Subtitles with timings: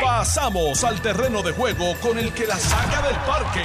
[0.00, 3.64] Pasamos al terreno de juego con el que la saca del parque.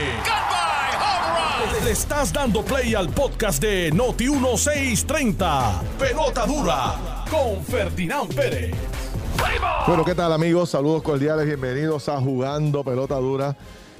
[1.83, 5.82] Le estás dando play al podcast de Noti 1630.
[6.00, 8.76] Pelota dura con Ferdinand Pérez.
[9.86, 10.70] Bueno, ¿qué tal amigos?
[10.70, 13.55] Saludos cordiales, bienvenidos a Jugando Pelota Dura.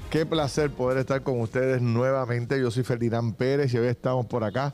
[0.10, 2.60] Qué placer poder estar con ustedes nuevamente.
[2.60, 4.74] Yo soy Ferdinand Pérez y hoy estamos por acá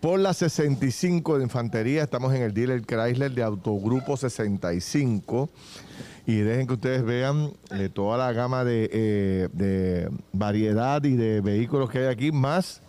[0.00, 2.02] por la 65 de Infantería.
[2.02, 5.50] Estamos en el dealer Chrysler de Autogrupo 65.
[6.26, 11.40] Y dejen que ustedes vean eh, toda la gama de, eh, de variedad y de
[11.40, 12.82] vehículos que hay aquí, más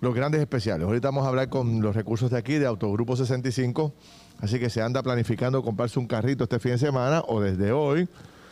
[0.00, 0.86] los grandes especiales.
[0.86, 3.92] Ahorita vamos a hablar con los recursos de aquí, de Autogrupo 65.
[4.40, 8.08] Así que se anda planificando comprarse un carrito este fin de semana o desde hoy,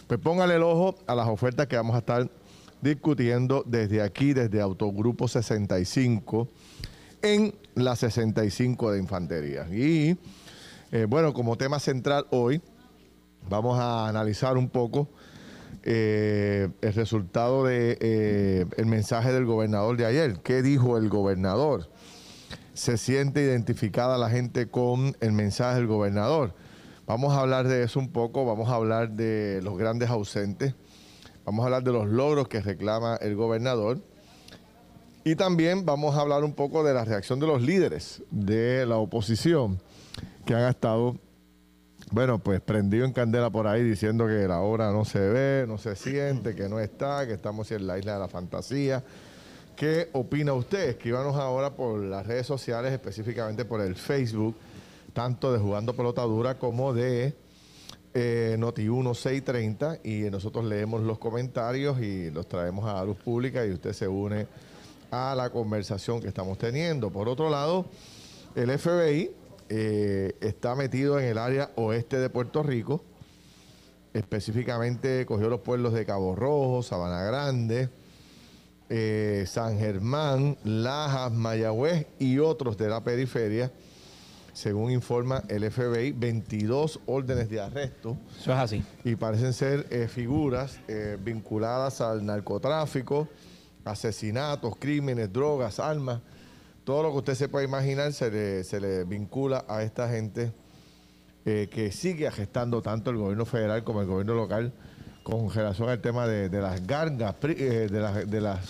[0.06, 2.30] pues póngale el ojo a las ofertas que vamos a estar
[2.80, 6.48] discutiendo desde aquí, desde Autogrupo 65,
[7.22, 9.66] en la 65 de Infantería.
[9.70, 10.18] Y
[10.90, 12.60] eh, bueno, como tema central hoy,
[13.48, 15.08] vamos a analizar un poco
[15.84, 20.40] eh, el resultado del de, eh, mensaje del gobernador de ayer.
[20.40, 21.88] ¿Qué dijo el gobernador?
[22.74, 26.54] se siente identificada la gente con el mensaje del gobernador.
[27.06, 30.74] Vamos a hablar de eso un poco, vamos a hablar de los grandes ausentes,
[31.44, 34.00] vamos a hablar de los logros que reclama el gobernador
[35.24, 38.96] y también vamos a hablar un poco de la reacción de los líderes de la
[38.96, 39.80] oposición
[40.44, 41.16] que han estado,
[42.10, 45.78] bueno, pues prendido en candela por ahí diciendo que la obra no se ve, no
[45.78, 49.04] se siente, que no está, que estamos en la isla de la fantasía
[49.76, 50.90] ¿Qué opina usted?
[50.90, 54.54] Escríbanos ahora por las redes sociales, específicamente por el Facebook,
[55.12, 57.34] tanto de Jugando Pelota Dura como de
[58.14, 63.72] eh, Noti1630 y nosotros leemos los comentarios y los traemos a la luz pública y
[63.72, 64.46] usted se une
[65.12, 67.10] a la conversación que estamos teniendo.
[67.10, 67.84] Por otro lado,
[68.56, 69.30] el FBI
[69.68, 73.04] eh, está metido en el área oeste de Puerto Rico,
[74.14, 77.90] específicamente cogió los pueblos de Cabo Rojo, Sabana Grande,
[78.88, 83.70] eh, San Germán, Lajas, Mayagüez y otros de la periferia.
[84.54, 88.16] Según informa el FBI, 22 órdenes de arresto.
[88.38, 88.84] Eso es así.
[89.04, 90.78] Y parecen ser eh, figuras
[91.22, 93.28] vinculadas al narcotráfico,
[93.84, 96.20] asesinatos, crímenes, drogas, armas.
[96.84, 100.52] Todo lo que usted se pueda imaginar se le, se le vincula a esta gente
[101.44, 104.72] que sigue gestando tanto el gobierno federal como el gobierno local
[105.22, 108.60] con relación al tema de, las gangas, de, las, de, las,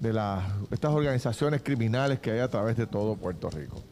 [0.00, 3.82] de las, estas organizaciones criminales que hay a través de todo Puerto Rico.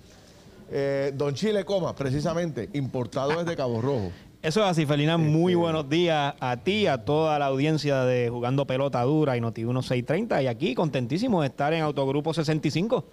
[0.70, 4.10] Eh, don Chile Coma, precisamente, importado desde Cabo Rojo.
[4.44, 5.16] Eso es así, Felina.
[5.16, 9.40] Muy este, buenos días a ti, a toda la audiencia de Jugando Pelota Dura y
[9.40, 10.42] Noti 1630.
[10.42, 13.06] Y aquí, contentísimo de estar en Autogrupo 65.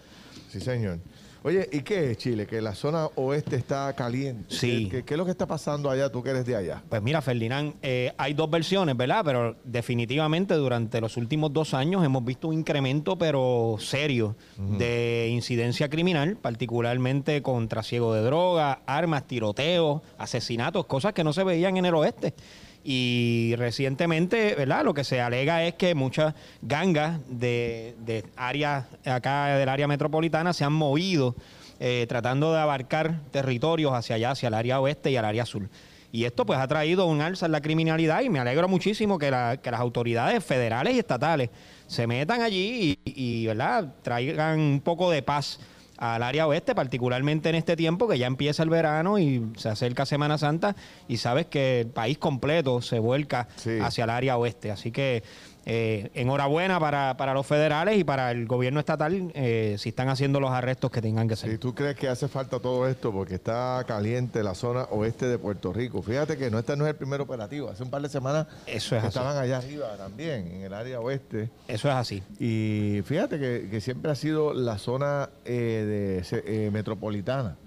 [0.49, 0.99] Sí, señor.
[1.43, 2.45] Oye, ¿y qué es Chile?
[2.45, 4.45] Que la zona oeste está caliente.
[4.55, 4.87] Sí.
[4.91, 6.83] ¿Qué, es lo que está pasando allá, tú que eres de allá?
[6.87, 9.23] Pues mira, Ferdinand, eh, hay dos versiones, ¿verdad?
[9.25, 15.89] Pero definitivamente durante los últimos dos años hemos visto un incremento, pero serio, de incidencia
[15.89, 21.85] criminal, particularmente con trasiego de drogas, armas, tiroteos, asesinatos, cosas que no se veían en
[21.85, 22.35] el oeste.
[22.83, 24.83] Y recientemente, ¿verdad?
[24.83, 30.53] Lo que se alega es que muchas gangas de, de áreas acá del área metropolitana
[30.53, 31.35] se han movido
[31.83, 35.67] eh, tratando de abarcar territorios hacia allá, hacia el área oeste y al área sur.
[36.11, 39.31] Y esto pues ha traído un alza en la criminalidad y me alegro muchísimo que,
[39.31, 41.49] las autoridades federales y estatales
[41.87, 43.95] se metan allí y, y ¿verdad?
[44.03, 45.59] traigan un poco de paz
[46.01, 50.07] al área oeste, particularmente en este tiempo que ya empieza el verano y se acerca
[50.07, 50.75] Semana Santa
[51.07, 53.47] y sabes que el país completo se vuelca
[53.83, 54.71] hacia el área oeste.
[54.71, 55.23] Así que
[55.65, 60.39] eh, enhorabuena para, para, los federales y para el gobierno estatal eh, si están haciendo
[60.39, 61.51] los arrestos que tengan que hacer.
[61.51, 63.11] ¿Y tú crees que hace falta todo esto?
[63.11, 66.01] Porque está caliente la zona oeste de Puerto Rico.
[66.01, 67.69] Fíjate que no este no es el primer operativo.
[67.69, 71.51] Hace un par de semanas Eso es estaban allá arriba también, en el área oeste.
[71.67, 72.23] Eso es así.
[72.39, 77.57] Y fíjate que, siempre ha sido la zona eh, de, metropolitana,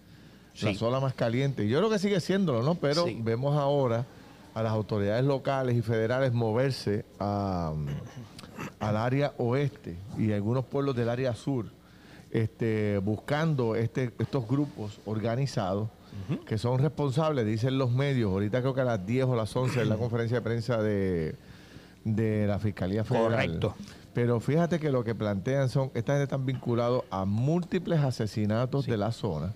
[0.61, 1.69] la zona más caliente.
[1.69, 2.75] Yo creo que sigue siéndolo, ¿no?
[2.75, 4.05] Pero vemos ahora
[4.55, 7.87] a las autoridades locales y federales moverse al
[8.81, 11.67] área oeste y algunos pueblos del área sur,
[12.31, 15.89] este, buscando este, estos grupos organizados
[16.47, 19.83] que son responsables, dicen los medios, ahorita creo que a las 10 o las 11
[19.83, 21.37] en la conferencia de prensa de,
[22.05, 23.33] la Fiscalía Federal.
[23.33, 23.75] Correcto.
[24.15, 28.97] Pero fíjate que lo que plantean son, esta gente están vinculados a múltiples asesinatos de
[28.97, 29.55] la zona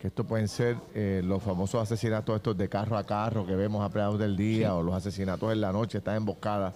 [0.00, 3.84] que esto pueden ser eh, los famosos asesinatos estos de carro a carro que vemos
[3.84, 6.72] a plegados del día o los asesinatos en la noche, estas emboscadas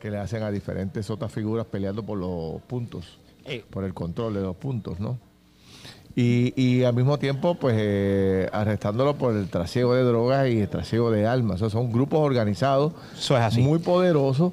[0.00, 3.64] que le hacen a diferentes otras figuras peleando por los puntos, eh.
[3.68, 5.18] por el control de los puntos, ¿no?
[6.14, 10.68] Y, y al mismo tiempo, pues, eh, arrestándolo por el trasiego de drogas y el
[10.68, 11.56] trasiego de armas.
[11.56, 13.62] O sea, son grupos organizados Eso es así.
[13.62, 14.52] muy poderosos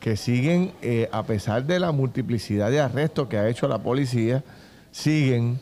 [0.00, 4.42] que siguen, eh, a pesar de la multiplicidad de arrestos que ha hecho la policía,
[4.90, 5.60] siguen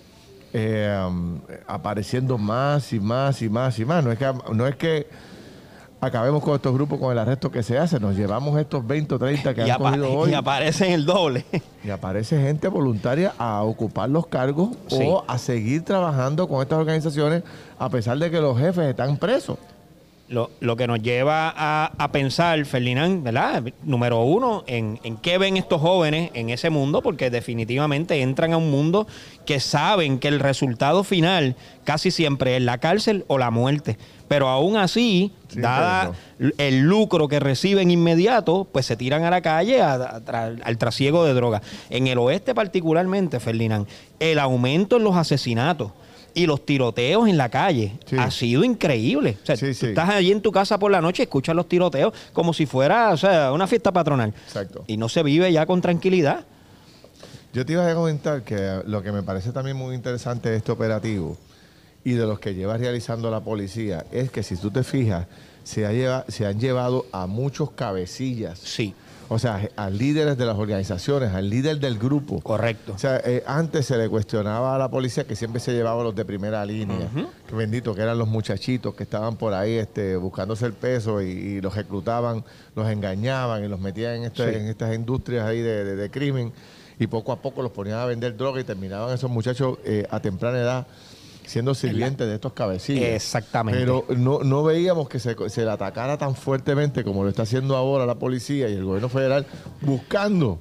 [0.53, 0.97] eh,
[1.67, 4.05] apareciendo más y más y más y más.
[4.05, 5.06] No es que, no es que
[6.00, 9.19] acabemos con estos grupos con el arresto que se hace, nos llevamos estos 20 o
[9.19, 11.45] 30 que y, han apa- cogido hoy y aparecen el doble.
[11.85, 14.99] y aparece gente voluntaria a ocupar los cargos Sí.
[15.05, 17.43] o a seguir trabajando con estas organizaciones
[17.79, 19.59] a pesar de que los jefes están presos.
[20.31, 23.63] Lo, lo que nos lleva a, a pensar, Ferdinand, ¿verdad?
[23.83, 28.59] Número uno, en, en qué ven estos jóvenes en ese mundo, porque definitivamente entran a
[28.59, 29.07] un mundo
[29.47, 33.97] que saben que el resultado final casi siempre es la cárcel o la muerte.
[34.29, 36.13] Pero aún así, Sí, dada
[36.59, 40.77] el lucro que reciben inmediato, pues se tiran a la calle a- a tra- al
[40.77, 41.63] trasiego de drogas.
[41.89, 43.87] En el oeste particularmente, Ferdinand,
[44.21, 45.93] el aumento en los asesinatos
[46.38, 48.17] y los tiroteos en la calle Sí.
[48.19, 49.37] ha sido increíble.
[49.43, 49.87] O sea, Sí, tú sí.
[49.87, 53.11] estás allí en tu casa por la noche y escuchas los tiroteos como si fuera
[53.11, 54.32] o sea, una fiesta patronal.
[54.46, 54.85] Exacto.
[54.87, 56.44] Y no se vive ya con tranquilidad.
[57.52, 60.70] Yo te iba a comentar que lo que me parece también muy interesante de este
[60.70, 61.37] operativo
[62.05, 65.26] y de los que lleva realizando la policía es que si tú te fijas,
[65.64, 68.58] se, ha lleva- se han llevado a muchos cabecillas.
[68.58, 68.94] Sí,
[69.31, 72.41] O sea, a líderes de las organizaciones, al líder del grupo.
[72.41, 72.93] correcto.
[72.95, 76.15] O sea, eh, antes se le cuestionaba a la policía que siempre se llevaba los
[76.15, 77.09] de primera línea.
[77.47, 81.27] Que bendito, que eran los muchachitos que estaban por ahí este, buscándose el peso y,
[81.27, 82.43] y los reclutaban,
[82.75, 84.59] los engañaban y los metían en, este- Sí.
[84.61, 86.53] en estas industrias ahí de, de- de crimen.
[86.99, 90.21] Y poco a poco los ponían a vender droga y terminaban esos muchachos eh, a
[90.21, 90.87] temprana edad
[91.49, 93.09] siendo sirvientes de estos cabecillas.
[93.09, 93.81] Exactamente.
[93.81, 97.77] Pero no, no veíamos que se, se le atacara tan fuertemente como lo está haciendo
[97.77, 99.47] ahora la policía y el gobierno federal
[99.81, 100.61] buscando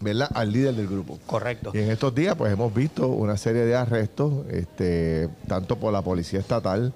[0.00, 0.28] ¿verdad?
[0.34, 1.18] al líder del grupo.
[1.26, 1.70] Correcto.
[1.74, 6.02] Y en estos días, pues hemos visto una serie de arrestos, este, tanto por la
[6.02, 6.92] policía estatal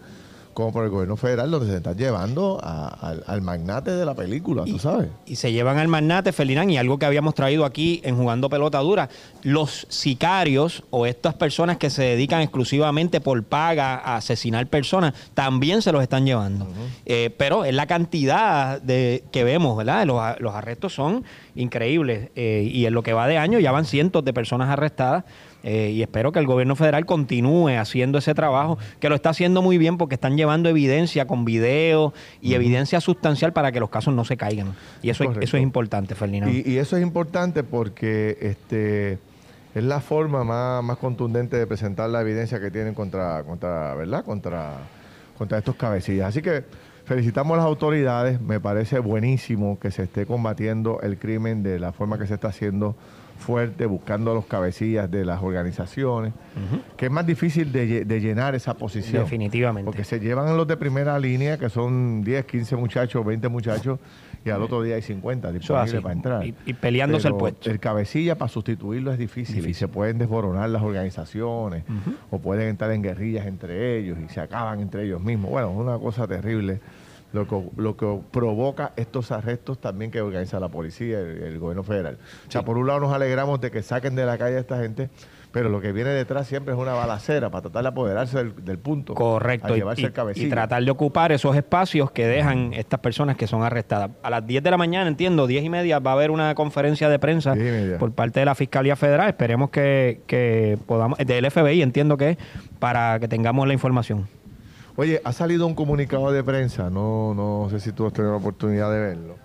[0.54, 4.14] como por el gobierno federal, donde se están llevando a- al, al magnate de la
[4.14, 5.08] película, tú sabes.
[5.26, 8.78] Y se llevan al magnate, Ferdinand, y algo que habíamos traído aquí en Jugando Pelota
[8.80, 9.08] Dura,
[9.42, 15.82] los sicarios o estas personas que se dedican exclusivamente por paga a asesinar personas, también
[15.82, 16.66] se los están llevando.
[17.06, 20.04] Eh, pero es la cantidad de que vemos, ¿verdad?
[20.06, 21.24] Los, los arrestos son
[21.54, 25.24] increíbles eh, y en lo que va de año ya van cientos de personas arrestadas.
[25.62, 29.62] Eh, y espero que el gobierno federal continúe haciendo ese trabajo, que lo está haciendo
[29.62, 34.14] muy bien porque están llevando evidencia con video y evidencia sustancial para que los casos
[34.14, 34.74] no se caigan.
[35.02, 36.52] Y eso, es, eso es importante, Ferdinand.
[36.52, 39.18] Y, y eso es importante porque este
[39.74, 44.24] es la forma más, más contundente de presentar la evidencia que tienen contra, contra, ¿verdad?
[44.24, 44.78] Contra,
[45.38, 46.28] contra estos cabecillas.
[46.28, 46.64] Así que
[47.04, 48.40] felicitamos a las autoridades.
[48.40, 52.48] Me parece buenísimo que se esté combatiendo el crimen de la forma que se está
[52.48, 52.96] haciendo
[53.38, 56.32] fuerte, buscando a los cabecillas de las organizaciones,
[56.96, 59.24] que es más difícil de, lle- de llenar esa posición.
[59.24, 59.84] Definitivamente.
[59.86, 63.98] Porque se llevan los de primera línea, que son 10, 15 muchachos, 20 muchachos,
[64.44, 66.46] y al otro día hay 50 Eso es disponibles para entrar.
[66.46, 67.70] Y- y peleándose el puesto.
[67.70, 71.84] El cabecilla para sustituirlo es difícil, y se pueden desboronar las organizaciones
[72.30, 75.50] o pueden entrar en guerrillas entre ellos y se acaban entre ellos mismos.
[75.50, 76.80] Bueno, es una cosa terrible
[77.32, 81.82] lo que, lo que provoca estos arrestos también que organiza la policía, el, el gobierno
[81.82, 82.18] federal.
[82.48, 84.78] O sea, por un lado nos alegramos de que saquen de la calle a esta
[84.80, 85.08] gente,
[85.50, 88.78] pero lo que viene detrás siempre es una balacera para tratar de apoderarse del, del
[88.78, 89.14] punto.
[89.14, 89.74] Correcto.
[89.74, 90.46] Y, llevarse y- el cabecilla.
[90.46, 94.10] y tratar de ocupar esos espacios que dejan estas personas que son arrestadas.
[94.22, 97.08] A las 10 de la mañana, entiendo, 10 y media, va a haber una conferencia
[97.10, 97.98] de prensa 10 y media.
[97.98, 99.28] por parte de la Fiscalía Federal.
[99.28, 102.38] Esperemos que, que podamos, del FBI, entiendo que
[102.78, 104.28] para que tengamos la información.
[104.96, 108.38] Oye, ha salido un comunicado de prensa, no, no sé si tú has tenido la
[108.38, 109.36] oportunidad de verlo,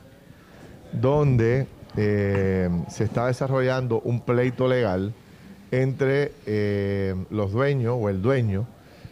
[0.92, 5.14] donde eh, se está desarrollando un pleito legal
[5.72, 8.68] entre eh, los dueños o el dueño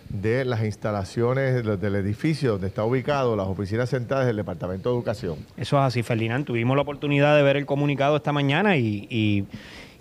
[0.09, 5.37] de las instalaciones del, edificio donde está ubicado las oficinas centrales del Departamento de Educación.
[5.57, 6.45] Eso es así, Ferdinand.
[6.45, 9.45] Tuvimos la oportunidad de ver el comunicado esta mañana y-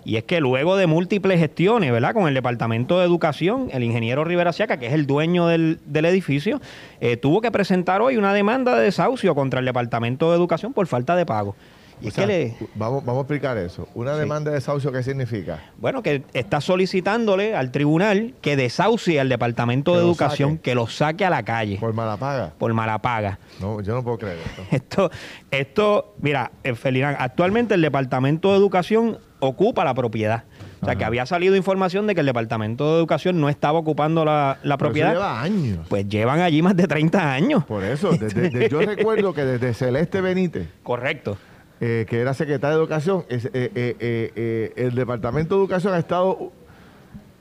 [0.05, 2.13] y es que luego de múltiples gestiones, ¿verdad?
[2.13, 6.05] Con el Departamento de Educación, el ingeniero Rivera Siaca, que es el dueño del, del
[6.05, 6.61] edificio,
[7.01, 10.87] eh, tuvo que presentar hoy una demanda de desahucio contra el Departamento de Educación por
[10.87, 11.55] falta de pago.
[12.01, 13.87] Y es sea, que le, vamos, vamos a explicar eso.
[13.95, 14.19] Una Sí.
[14.19, 15.63] demanda de desahucio, ¿qué significa?
[15.77, 20.61] bueno, que está solicitándole al tribunal que desahucie al Departamento Que de Educación, saque.
[20.61, 22.51] que lo saque a la calle Por mala paga.
[22.57, 23.39] por mala paga.
[23.61, 24.61] No, yo no puedo creer esto.
[24.71, 25.11] Esto,
[25.51, 30.43] esto, mira, eh, Ferdinand, actualmente el Departamento de Educación ocupa la propiedad.
[30.81, 34.23] O sea, que había salido información de que el Departamento de Educación no estaba ocupando
[34.25, 35.11] la, la Pero eso propiedad.
[35.13, 35.79] lleva años.
[35.89, 37.63] Pues llevan allí más de 30 años.
[37.65, 41.37] Por eso, desde- yo recuerdo que desde Celeste Benítez, Correcto.
[41.81, 46.51] eh, que era secretaria de Educación, es- eh, eh, el Departamento de Educación ha estado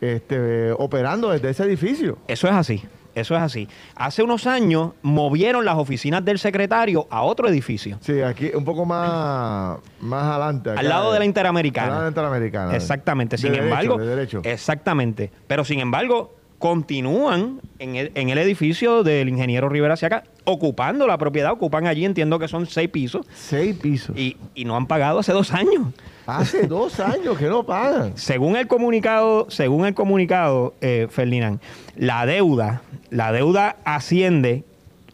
[0.01, 2.19] este, operando desde ese edificio.
[2.29, 2.83] Eso es así.
[3.15, 3.69] Eso es así.
[3.95, 7.99] Hace unos años movieron las oficinas del secretario a otro edificio.
[8.01, 10.71] Sí, aquí un poco más, más adelante.
[10.71, 11.87] al lado de la Interamericana.
[11.87, 12.77] Al lado de la Interamericana.
[12.77, 13.39] Exactamente.
[13.39, 14.41] Sin De derecho, embargo, de derecho.
[14.45, 15.31] exactamente.
[15.47, 21.19] Pero sin embargo, continúan en el, en el edificio del ingeniero Rivera Siaca, ocupando la
[21.19, 24.17] propiedad, ocupan allí, entiendo que son seis pisos, Seis pisos.
[24.17, 25.89] y, y no han pagado hace dos años.
[26.27, 28.17] Hace dos años que no pagan.
[28.17, 31.61] Según el comunicado, según el comunicado, eh, Ferdinand,
[31.97, 34.65] la deuda, la deuda asciende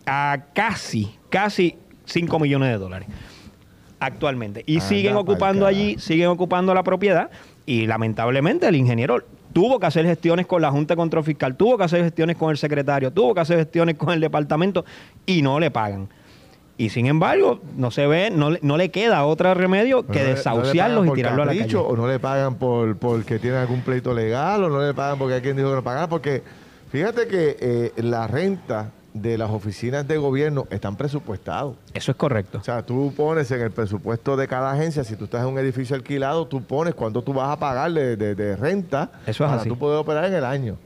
[0.07, 3.09] a casi, casi 5 millones de dólares
[4.01, 4.65] actualmente.
[4.67, 7.31] Y Anda siguen ocupando allí, siguen ocupando la propiedad
[7.67, 11.77] y lamentablemente el ingeniero tuvo que hacer gestiones con la Junta de Control Fiscal, tuvo
[11.77, 14.85] que hacer gestiones con el secretario, tuvo que hacer gestiones con el departamento
[15.27, 16.09] y no le pagan.
[16.81, 20.25] Y sin embargo, no se ve, no, le- no le queda otro remedio que No
[20.25, 21.77] le- desahuciarlos y por tirarlos a la calle.
[21.77, 25.35] O no le pagan por porque tiene algún pleito legal, o no le pagan porque
[25.35, 26.09] hay quien dijo que no pagara.
[26.09, 26.43] Porque
[26.91, 31.77] fíjate que eh, la renta de las oficinas de gobierno están presupuestados.
[31.93, 32.57] Eso es correcto.
[32.59, 35.59] O sea, tú pones en el presupuesto de cada agencia, si tú estás en un
[35.59, 39.51] edificio alquilado, tú pones cuánto tú vas a pagar de, de- de renta Eso es
[39.51, 39.69] para así.
[39.69, 40.77] tú poder operar en el año.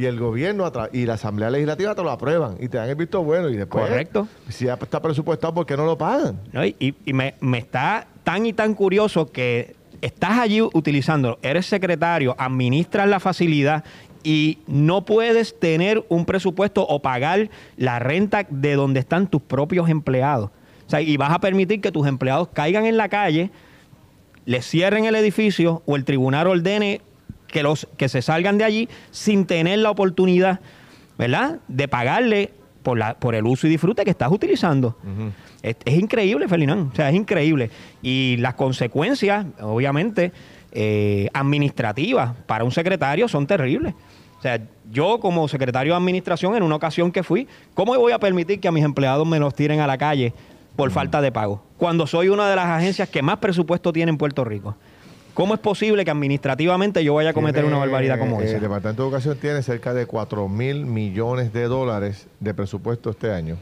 [0.00, 2.94] Y el gobierno a y la Asamblea Legislativa te lo aprueban y te dan el
[2.94, 3.50] visto bueno.
[3.50, 4.28] Y después, Correcto.
[4.48, 6.40] si ya está presupuestado, ¿por qué no lo pagan?
[6.52, 6.64] ¿no?
[6.64, 13.08] Y, me, me está tan y tan curioso que estás allí utilizando, eres secretario, administras
[13.10, 13.84] la facilidad
[14.24, 19.90] y no puedes tener un presupuesto o pagar la renta de donde están tus propios
[19.90, 20.48] empleados.
[20.86, 23.50] O sea, y vas a permitir que tus empleados caigan en la calle,
[24.46, 27.02] les cierren el edificio o el tribunal ordene
[27.50, 30.60] que, los, que se salgan de allí sin tener la oportunidad,
[31.18, 32.50] ¿verdad?, de pagarle
[32.82, 34.96] por, la, por el uso y disfrute que estás utilizando.
[35.62, 36.92] es, es increíble, Ferdinand.
[36.92, 37.70] O sea, es increíble.
[38.02, 40.32] Y las consecuencias, obviamente,
[40.72, 43.94] eh, administrativas para un secretario son terribles.
[44.38, 48.18] O sea, yo como secretario de administración, en una ocasión que fui, ¿cómo voy a
[48.18, 50.32] permitir que a mis empleados me los tiren a la calle
[50.76, 51.62] por falta de pago?
[51.76, 54.76] Cuando soy una de las agencias que más presupuesto tiene en Puerto Rico.
[55.34, 58.56] ¿Cómo es posible que administrativamente yo vaya a cometer una barbaridad como eh, esa?
[58.56, 63.32] El Departamento de Educación tiene cerca de 4 mil millones de dólares de presupuesto este
[63.32, 63.56] año.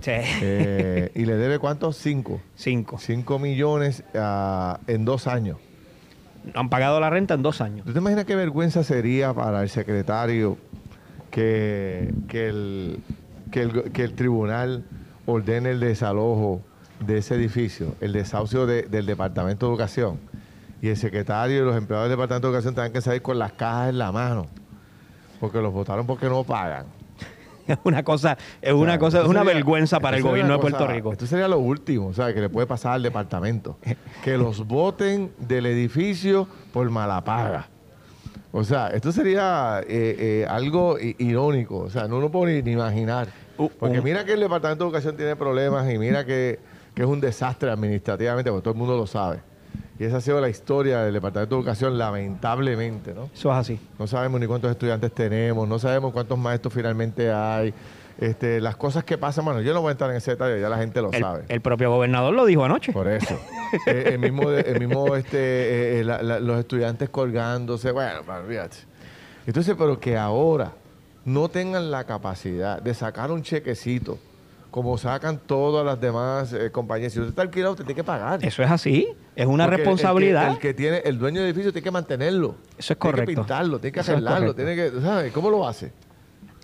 [0.00, 0.10] Sí.
[0.14, 1.96] Eh, ¿Y le debe cuántos?
[1.96, 2.40] Cinco.
[2.56, 2.98] Cinco.
[2.98, 5.58] 5 millones ah, en dos años.
[6.54, 7.86] Han pagado la renta en dos años.
[7.86, 10.58] ¿Tú te imaginas qué vergüenza sería para el secretario
[11.30, 13.00] que, que, el,
[13.50, 14.84] que, el, que el tribunal
[15.26, 16.60] ordene el desalojo
[17.00, 20.18] de ese edificio, el desahucio de- del Departamento de Educación,
[20.84, 23.52] y el secretario y los empleados del Departamento de Educación tengan que salir con las
[23.52, 24.46] cajas en la mano,
[25.40, 26.84] porque los votaron porque no pagan?
[27.66, 30.52] Es una cosa, es O sea, una cosa, es una sería- vergüenza para el gobierno
[30.52, 31.12] de Puerto cosa- Rico.
[31.12, 32.34] Esto sería lo último, ¿sabes?
[32.34, 33.78] Que le puede pasar al departamento.
[34.22, 37.68] Que los voten del edificio por mala paga.
[38.52, 41.78] O sea, esto sería eh, eh, algo irónico.
[41.78, 43.28] O sea, no lo puedo ni, ni imaginar.
[43.56, 46.60] U- Porque un- mira que el Departamento de Educación tiene problemas y mira que,
[46.94, 49.38] que es un desastre administrativamente, porque todo el mundo lo sabe.
[49.98, 53.30] Y esa ha sido la historia del Departamento de Educación, lamentablemente, ¿no?
[53.34, 53.80] Eso es así.
[53.98, 57.72] No sabemos ni cuántos estudiantes tenemos, no sabemos cuántos maestros finalmente hay.
[58.18, 60.68] Este, las cosas que pasan, bueno, yo no voy a entrar en ese detalle, ya
[60.68, 61.44] la gente lo El, sabe.
[61.48, 62.92] el propio gobernador lo dijo anoche.
[62.92, 63.38] Por eso.
[63.88, 68.76] Eh, el mismo, el mismo este, eh, eh, la- la- los estudiantes colgándose, bueno, olvídate.
[69.48, 70.70] Entonces, pero que ahora
[71.24, 74.16] no tengan la capacidad de sacar un chequecito,
[74.74, 77.12] como sacan todas las demás eh, compañías.
[77.12, 78.44] Si usted está alquilado, usted tiene que pagar.
[78.44, 79.06] Eso es así.
[79.36, 80.50] Es una Porque el que- responsabilidad.
[80.50, 82.56] El que, tiene, el dueño del edificio tiene que mantenerlo.
[82.76, 83.40] Eso es Tiene que correcto.
[83.42, 84.56] pintarlo, tiene que Eso arreglarlo, correcto.
[84.74, 85.32] tiene que, ¿sabes?
[85.32, 85.92] ¿Cómo lo hace?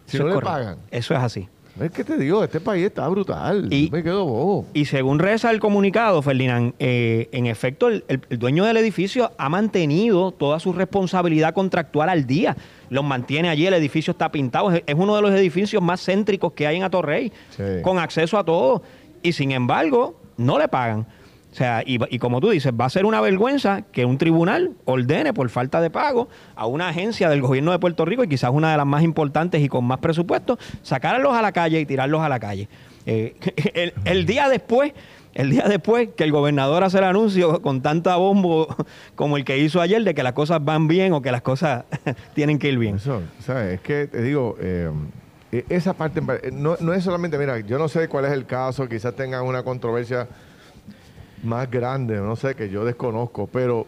[0.07, 0.53] Si Eso no le correcto.
[0.53, 0.79] pagan.
[0.91, 1.49] Eso es así.
[1.79, 3.69] Es que te digo, este país está brutal.
[3.73, 4.67] Y- Yo me quedo bobo.
[4.75, 9.33] Y según reza el comunicado, Ferdinand, eh, en efecto, el, el- el dueño del edificio
[9.39, 12.57] ha mantenido toda su responsabilidad contractual al día.
[12.91, 14.73] Los mantiene allí, el edificio está pintado.
[14.73, 17.63] Es, es uno de los edificios más céntricos que hay en Atorrey, Sí.
[17.83, 18.83] con acceso a todo.
[19.23, 21.07] Y sin embargo, no le pagan.
[21.51, 24.73] O sea, y, y como tú dices, va a ser una vergüenza que un tribunal
[24.85, 28.51] ordene por falta de pago a una agencia del gobierno de Puerto Rico y quizás
[28.53, 32.21] una de las más importantes y con más presupuesto, sacarlos a la calle y tirarlos
[32.21, 32.69] a la calle.
[33.05, 33.35] Eh,
[34.05, 34.93] el, día después,
[35.35, 38.69] el día después que el gobernador hace el anuncio con tanta bombo
[39.17, 41.85] como el que hizo ayer de que las cosas van bien o que las cosas
[42.35, 42.97] tienen que ir bien.
[42.97, 43.75] Eso, ¿sabes?
[43.75, 44.91] Es que te digo, eh,
[45.53, 48.47] eh, esa parte, eh, no, no es solamente, mira, yo no sé cuál es el
[48.47, 50.29] caso, quizás tengan una controversia
[51.43, 53.87] más grande, no sé, que yo desconozco, pero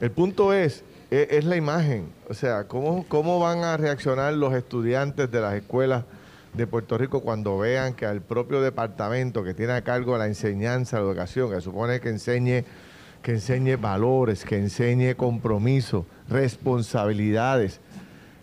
[0.00, 4.54] el punto es, e- es, la imagen, o sea, ¿cómo, ¿cómo van a reaccionar los
[4.54, 6.04] estudiantes de las escuelas
[6.54, 10.98] de Puerto Rico cuando vean que al propio departamento que tiene a cargo la enseñanza,
[10.98, 12.64] la educación, que supone que enseñe
[13.22, 17.80] que enseñe valores, que enseñe compromiso, responsabilidades.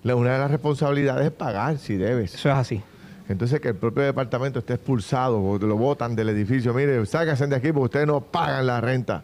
[0.04, 2.34] La, una de las responsabilidades es pagar si debes.
[2.34, 2.82] Eso es así.
[3.30, 6.74] Entonces que el propio departamento esté expulsado o lo botan del edificio.
[6.74, 9.24] Mire, sáquense de aquí porque ustedes no pagan la renta.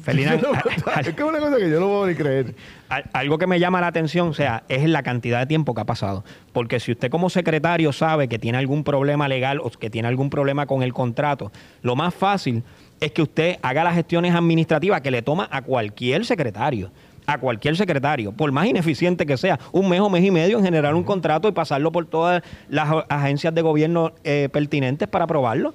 [0.00, 0.42] Ferdinand,
[1.00, 2.54] es que es una cosa que yo no puedo ni creer.
[2.88, 5.80] Al- Algo que me llama la atención, o sea, es la cantidad de tiempo que
[5.80, 6.24] ha pasado.
[6.52, 10.28] Porque si usted como secretario sabe que tiene algún problema legal o que tiene algún
[10.28, 11.52] problema con el contrato,
[11.82, 12.64] lo más fácil
[13.00, 16.90] es que usted haga las gestiones administrativas que le toma a cualquier secretario.
[17.26, 20.64] A cualquier secretario, por más ineficiente que sea, un mes o mes y medio en
[20.64, 25.74] generar un contrato y pasarlo por todas las agencias de gobierno eh, pertinentes para aprobarlo.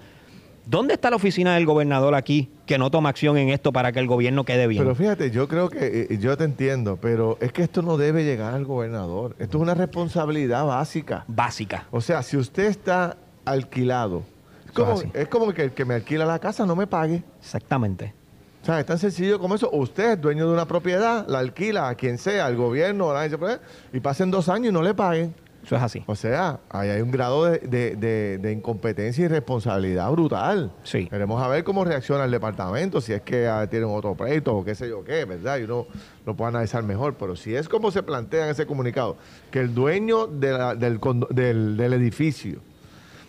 [0.66, 4.00] ¿Dónde está la oficina del gobernador aquí que no toma acción en esto para que
[4.00, 4.84] el gobierno quede bien?
[4.84, 8.24] Pero fíjate, yo creo que eh, yo te entiendo, pero es que esto no debe
[8.24, 9.36] llegar al gobernador.
[9.40, 11.26] Esto es una responsabilidad básica.
[11.28, 11.88] Básica.
[11.92, 14.24] O sea, si usted está alquilado,
[14.66, 17.24] es como, es como que el que me alquila la casa no me pague.
[17.40, 18.14] Exactamente.
[18.62, 19.70] O sea, es tan sencillo como eso.
[19.72, 23.20] Usted es dueño de una propiedad, la alquila a quien sea, al gobierno, a la
[23.22, 23.60] agencia, pues,
[23.92, 25.34] y pasen dos años y no le paguen.
[25.64, 26.04] Eso es así.
[26.08, 30.72] O sea, ahí hay un grado de, de- de- de incompetencia y responsabilidad brutal.
[30.84, 31.08] Sí.
[31.08, 34.64] Queremos a ver cómo reacciona el departamento, si es que ah, tienen otro pleito o
[34.66, 35.58] qué sé yo qué, ¿verdad?
[35.60, 35.86] Y uno
[36.26, 37.14] lo puede analizar mejor.
[37.14, 39.18] Pero si es como se plantea en ese comunicado,
[39.52, 41.00] que el dueño de la- del,
[41.30, 42.60] del- del edificio,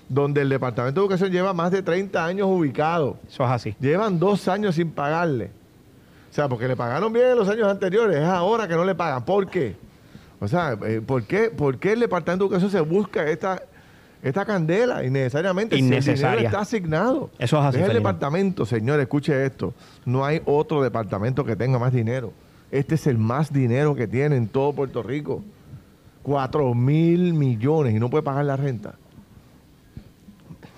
[0.08, 3.76] donde el Departamento de Educación lleva más de 30 años ubicado, Eso es así.
[3.80, 5.50] llevan dos años sin pagarle.
[6.30, 8.94] O sea, porque le pagaron bien en los años anteriores, es ahora que no le
[8.94, 9.24] pagan.
[9.24, 9.76] ¿Por qué?
[10.40, 13.62] O sea, eh, ¿por qué, por qué el Departamento de Educación se busca esta,
[14.22, 15.76] esta candela innecesariamente?
[15.76, 16.30] Si el Innecesaria.
[16.30, 17.30] dinero está asignado.
[17.38, 17.94] Eso es así, el Ferdinand.
[18.06, 19.72] departamento, señor, escuche esto.
[20.04, 22.32] No hay otro departamento que tenga más dinero.
[22.70, 25.42] Este es el más dinero que tiene en todo Puerto Rico.
[26.22, 28.94] Cuatro mil millones y no puede pagar la renta.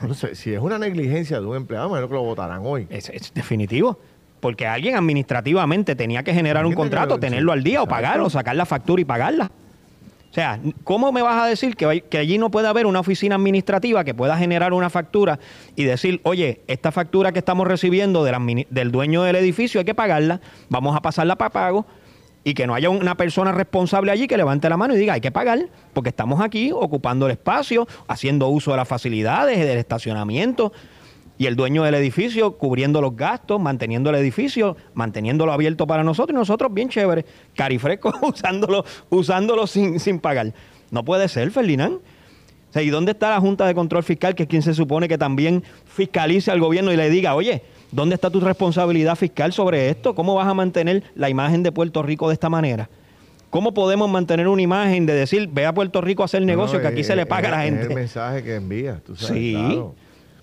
[0.08, 2.86] No sé, si es una negligencia de un empleado, me imagino que lo votarán hoy.
[2.90, 3.98] Es, es definitivo.
[4.40, 8.66] Porque alguien administrativamente tenía que generar un contrato, tenerlo al día o pagarlo, sacar la
[8.66, 9.50] factura y pagarla.
[10.30, 13.36] O sea, ¿cómo me vas a decir que, que allí no puede haber una oficina
[13.36, 15.38] administrativa que pueda generar una factura
[15.76, 19.94] y decir, oye, esta factura que estamos recibiendo del, del dueño del edificio hay que
[19.94, 21.86] pagarla, vamos a pasarla para pago
[22.44, 25.20] y que no haya una persona responsable allí que levante la mano y diga, hay
[25.20, 30.72] que pagar, porque estamos aquí ocupando el espacio, haciendo uso de las facilidades, del estacionamiento,
[31.36, 36.34] y el dueño del edificio cubriendo los gastos, manteniendo el edificio, manteniéndolo abierto para nosotros
[36.34, 37.24] y nosotros bien chévere,
[37.56, 40.52] carifresco, usándolo, usándolo sin, sin pagar.
[40.90, 41.98] No puede ser, Ferdinand.
[42.82, 45.62] ¿y dónde está la Junta de Control Fiscal, que es quien se supone que también
[45.86, 47.62] fiscalice al gobierno y le diga, oye,
[47.94, 50.14] ¿dónde está tu responsabilidad fiscal sobre esto?
[50.14, 52.88] ¿Cómo vas a mantener la imagen de Puerto Rico de esta manera?
[53.50, 56.82] ¿Cómo podemos mantener una imagen de decir, ve a Puerto Rico a hacer negocio, No,
[56.82, 57.86] que aquí eh, se le eh, paga a la es gente?
[57.86, 59.36] el mensaje que envías, tú sabes.
[59.36, 59.52] Sí.
[59.52, 59.94] claro.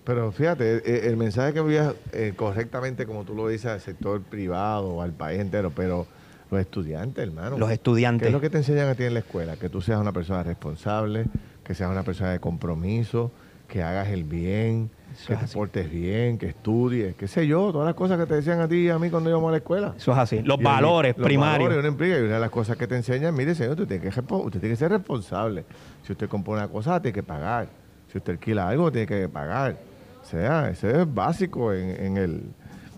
[0.04, 4.22] Pero fíjate, eh, el mensaje que envías eh, correctamente, como tú lo dices, al sector
[4.22, 6.08] privado, al país entero, pero
[6.50, 7.58] los estudiantes, hermano.
[7.58, 8.24] Los estudiantes.
[8.26, 9.58] ¿Qué es lo que te enseñan a ti en la escuela?
[9.58, 11.26] Que tú seas una persona responsable,
[11.64, 13.32] que seas una persona de compromiso,
[13.72, 15.54] que hagas el bien, Eso que te así.
[15.56, 18.76] portes bien, que estudies, qué sé yo, todas las cosas que te decían a ti
[18.76, 19.94] y a mí cuando íbamos a la escuela.
[19.96, 20.42] Eso es así.
[20.44, 21.70] Los Y ahí, valores los primarios.
[21.70, 24.10] valores, una y una de las cosas que te enseñan, mire, señor, usted tiene, que,
[24.20, 25.64] usted tiene que ser responsable.
[26.04, 27.70] Si usted compra una cosa, tiene que pagar.
[28.12, 29.78] Si usted alquila algo, tiene que pagar.
[30.22, 32.44] O sea, eso es básico en, en el,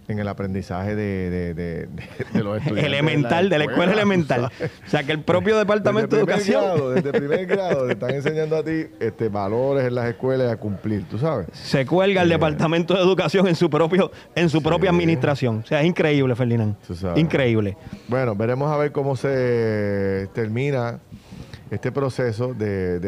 [0.08, 2.84] en el aprendizaje de, de- de- de- de los estudiantes.
[2.86, 4.46] elemental, de la escuela elemental.
[4.46, 8.10] O sea, que el propio Departamento de Desde Educación grado, desde primer grado, te están
[8.12, 11.48] enseñando a ti este, valores en las escuelas a cumplir, tú sabes.
[11.54, 12.36] se cuelga el Eh.
[12.36, 15.60] Departamento de Educación en su propio en su propia administración.
[15.64, 16.76] O sea, es increíble, Ferdinand.
[16.86, 17.18] Tú sabes.
[17.20, 17.78] Increíble.
[18.08, 21.00] Bueno, veremos a ver cómo se termina
[21.72, 23.00] este proceso de,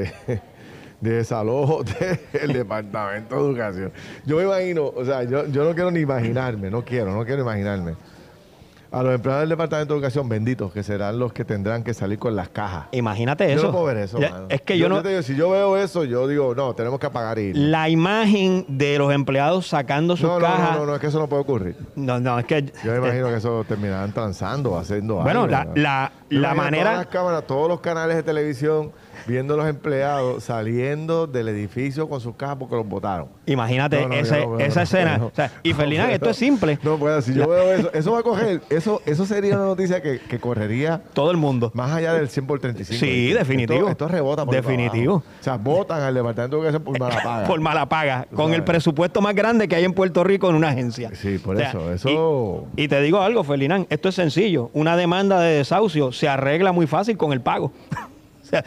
[1.01, 1.83] de, de desalojo
[2.33, 3.91] del Departamento de Educación.
[4.25, 7.41] Yo me imagino, o sea, yo, yo no quiero ni imaginarme, no quiero, no quiero
[7.41, 7.95] imaginarme.
[8.91, 12.17] A los empleados del Departamento de Educación, benditos, que serán los que tendrán que salir
[12.17, 12.85] con las cajas.
[12.93, 13.63] Imagínate Yo eso.
[13.65, 14.45] no puedo ver eso, Ya, mano.
[14.47, 15.01] Es que yo, no.
[15.01, 17.57] te digo, si yo veo eso, yo digo, no, tenemos que apagar y ir.
[17.57, 20.71] La imagen de los empleados sacando sus No, no, cajas.
[20.73, 21.75] no, no, no, es que eso no puede ocurrir.
[21.97, 22.71] No, no, es que.
[22.85, 25.51] Yo me imagino que eso terminarán transando, haciendo Bueno, algo.
[25.51, 28.93] la- la- Yo la manera- Todas las cámaras, todos los canales de televisión,
[29.27, 33.27] viendo a los empleados saliendo del edificio con sus cajas porque los votaron.
[33.45, 35.17] Imagínate No, no, ese- yo no, esa escena.
[35.17, 35.27] no.
[35.27, 36.79] O sea, y Ferdinand, esto es simple.
[36.83, 40.01] No puedo, si yo veo eso, eso va a coger, eso, eso sería una noticia
[40.01, 41.71] que, que correría Todo el mundo.
[41.73, 42.99] más allá del 100 por 35.
[42.99, 43.89] Sí, Esto- definitivo.
[43.89, 45.15] Esto, rebota por Definitivo.
[45.15, 47.47] O sea, votan al departamento de educación por mala paga.
[47.47, 48.55] Por mala paga, con sabes.
[48.57, 51.11] el presupuesto más grande que hay en Puerto Rico en una agencia.
[51.13, 54.69] Sí, por O sea, eso, eso- Y, y te digo algo, Ferdinand, esto es sencillo.
[54.73, 57.71] Una demanda de desahucio se arregla muy fácil con el pago.
[58.49, 58.63] sea,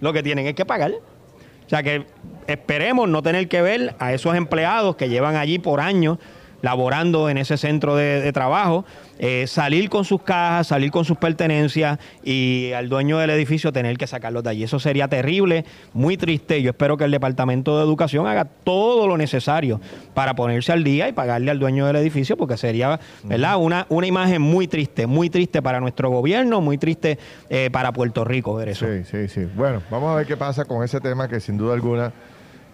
[0.00, 0.92] lo que tienen es que pagar.
[0.92, 2.04] O sea que
[2.46, 6.18] esperemos no tener que ver a esos empleados que llevan allí por años
[6.62, 8.84] laborando en ese centro de, trabajo,
[9.18, 13.96] eh, salir con sus cajas, salir con sus pertenencias y al dueño del edificio tener
[13.98, 14.64] que sacarlos de allí.
[14.64, 16.62] Eso sería terrible, muy triste.
[16.62, 19.80] Yo espero que el Departamento de Educación haga todo lo necesario
[20.14, 23.56] para ponerse al día y pagarle al dueño del edificio, porque sería ¿verdad?
[23.58, 27.18] Una, una imagen muy triste, muy triste para nuestro gobierno, muy triste
[27.48, 28.86] eh, para Puerto Rico ver eso.
[28.86, 29.48] Sí, sí, sí.
[29.54, 32.12] Bueno, vamos a ver qué pasa con ese tema que sin duda alguna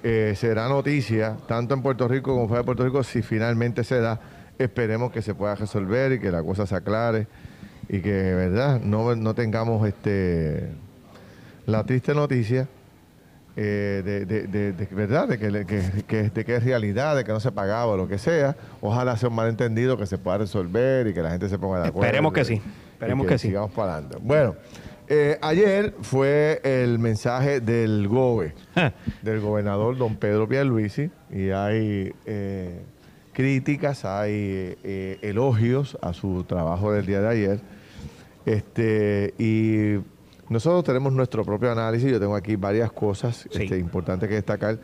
[0.09, 3.99] eh, será noticia, tanto en Puerto Rico como fuera de Puerto Rico, si finalmente se
[3.99, 4.21] da.
[4.57, 7.27] Esperemos que se pueda resolver y que la cosa se aclare
[7.89, 10.71] y que, ¿verdad?, no, no tengamos este
[11.67, 12.69] la triste noticia
[13.57, 17.97] eh, de, verdad de que, de que es realidad de que no se pagaba o
[17.97, 21.49] lo que sea ojalá sea un malentendido que se pueda resolver y que la gente
[21.49, 24.55] se ponga de acuerdo esperemos que sí esperemos que, sí sigamos para adelante bueno
[25.09, 28.55] eh, ayer fue el mensaje del GOBE,
[29.23, 32.83] del gobernador don Pedro Pierluisi, y hay eh,
[33.33, 37.61] críticas, hay eh, elogios a su trabajo del día de ayer.
[38.45, 40.01] Este, y
[40.49, 44.79] nosotros tenemos nuestro propio análisis, yo tengo aquí varias cosas este, importantes que destacar.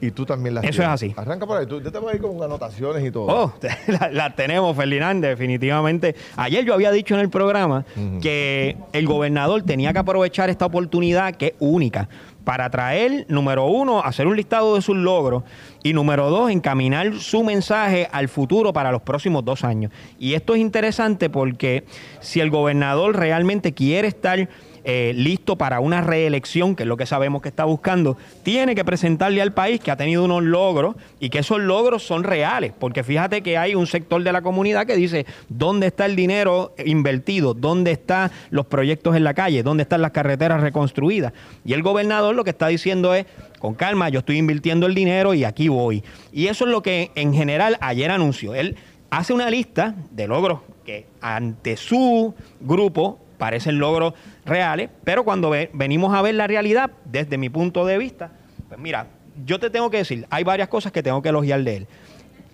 [0.00, 1.14] Y tú también las Eso es así.
[1.16, 1.66] Arranca por ahí.
[1.66, 3.26] Tú, yo te voy a ir con anotaciones y todo.
[3.26, 3.54] Oh,
[4.12, 6.14] las tenemos, Ferdinand, definitivamente.
[6.36, 7.84] Ayer yo había dicho en el programa
[8.22, 12.08] que el gobernador tenía que aprovechar esta oportunidad que es única
[12.44, 15.44] para traer, número uno, hacer un listado de sus logros
[15.82, 19.92] y número dos, encaminar su mensaje al futuro para los próximos dos años.
[20.18, 21.84] Y esto es interesante porque
[22.20, 24.48] si el gobernador realmente quiere estar
[24.84, 28.84] eh, listo para una reelección, que es lo que sabemos que está buscando, tiene que
[28.84, 33.04] presentarle al país que ha tenido unos logros y que esos logros son reales, porque
[33.04, 37.54] fíjate que hay un sector de la comunidad que dice, ¿dónde está el dinero invertido?
[37.54, 39.62] ¿Dónde están los proyectos en la calle?
[39.62, 41.32] ¿Dónde están las carreteras reconstruidas?
[41.64, 43.26] Y el gobernador lo que está diciendo es,
[43.58, 46.02] con calma, yo estoy invirtiendo el dinero y aquí voy.
[46.32, 48.54] Y eso es lo que en general ayer anunció.
[48.54, 48.76] Él
[49.10, 56.14] hace una lista de logros que ante su grupo parecen logros reales, pero cuando venimos
[56.14, 58.32] a ver la realidad, desde mi punto de vista,
[58.68, 59.06] pues mira,
[59.44, 61.86] yo te tengo que decir, hay varias cosas que tengo que elogiar de él.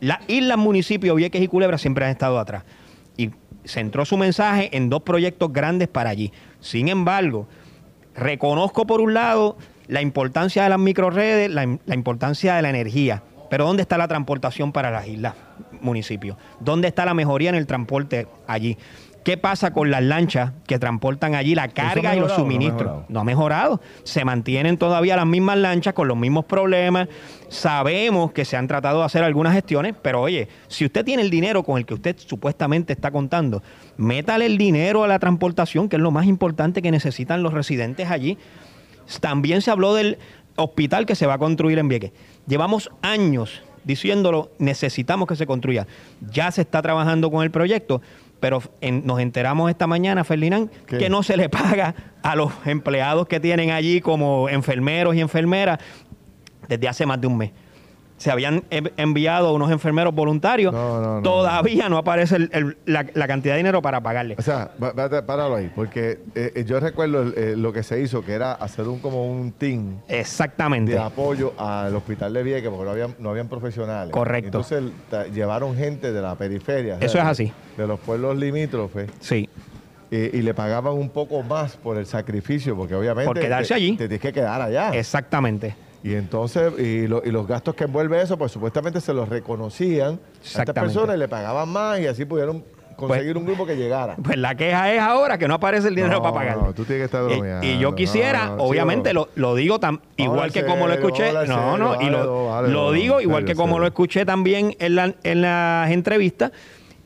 [0.01, 2.65] Las islas, municipios, Vieques y Culebra siempre han estado atrás.
[3.17, 3.31] Y
[3.65, 6.33] centró su mensaje en dos proyectos grandes para allí.
[6.61, 7.49] Sin embargo,
[8.15, 9.57] reconozco por un lado
[9.89, 13.23] la importancia de las microredes, la, la importancia de la energía.
[13.49, 15.35] Pero ¿dónde está la transportación para las islas,
[15.81, 16.37] municipios?
[16.61, 18.77] ¿Dónde está la mejoría en el transporte allí?
[19.27, 23.03] ¿Qué pasa con las lanchas que transportan allí la carga y los suministros?
[23.09, 23.81] No ha, mejorado.
[24.05, 27.09] Se mantienen todavía las mismas lanchas con los mismos problemas.
[27.49, 31.31] Sabemos que se han tratado de hacer algunas gestiones, pero oye, si usted tiene el
[31.31, 33.65] dinero con el que usted supuestamente está contando,
[33.97, 38.09] métale el dinero a la transportación, que es lo más importante que necesitan los residentes
[38.13, 38.39] allí.
[39.19, 40.19] También se habló del
[40.55, 42.13] hospital que se va a construir en Vieques.
[42.47, 45.87] Llevamos años diciéndolo, necesitamos que se construya.
[46.31, 48.03] Ya se está trabajando con el proyecto
[48.41, 53.41] pero nos enteramos esta mañana, Ferdinand, que no se le paga a los empleados que
[53.41, 55.79] tienen allí como enfermeros y enfermeras
[56.69, 57.53] desde hace más de un mes
[58.17, 60.73] se habían enviado unos enfermeros voluntarios.
[61.23, 62.49] Todavía no aparece
[62.87, 64.37] la, cantidad de dinero para pagarle.
[64.39, 64.71] O sea,
[65.27, 68.89] páralo ahí, porque eh, eh, yo recuerdo eh, lo que se hizo, que era hacer
[68.89, 69.99] un como un team.
[70.09, 70.93] Exactamente.
[70.93, 74.13] De apoyo al hospital de Vieques, porque no habían, no habían profesionales.
[74.13, 74.47] Correcto.
[74.47, 74.83] Entonces
[75.35, 76.99] llevaron gente de la periferia.
[77.01, 77.53] Eso es así.
[77.77, 79.11] De los pueblos limítrofes.
[79.21, 79.49] Sí.
[80.11, 83.27] Y, le pagaban un poco más por el sacrificio, porque obviamente...
[83.27, 83.97] Por quedarse allí.
[83.97, 84.91] Te tienes que quedar allá.
[84.95, 85.75] Exactamente.
[86.07, 90.21] Y entonces, y, los gastos que envuelve eso, pues supuestamente se los reconocían
[90.55, 92.63] a estas personas y le pagaban más y así pudieron
[92.95, 94.15] conseguir pues, un grupo que llegara.
[94.15, 96.59] Pues la queja es ahora que no aparece el dinero para pagar.
[96.59, 97.67] No, tú tienes que estar bromeando.
[97.67, 101.33] Y, yo quisiera, obviamente, lo, digo tan, igual que como lo escuché.
[101.49, 105.91] No, no, y lo, digo igual que como lo escuché también en, la, en las
[105.91, 106.53] entrevistas.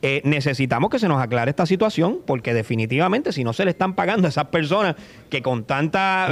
[0.03, 3.93] Eh, necesitamos que se nos aclare esta situación porque definitivamente si no se le están
[3.93, 4.95] pagando a esas personas
[5.29, 6.25] que con tanta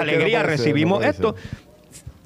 [0.00, 1.34] alegría recibimos esto,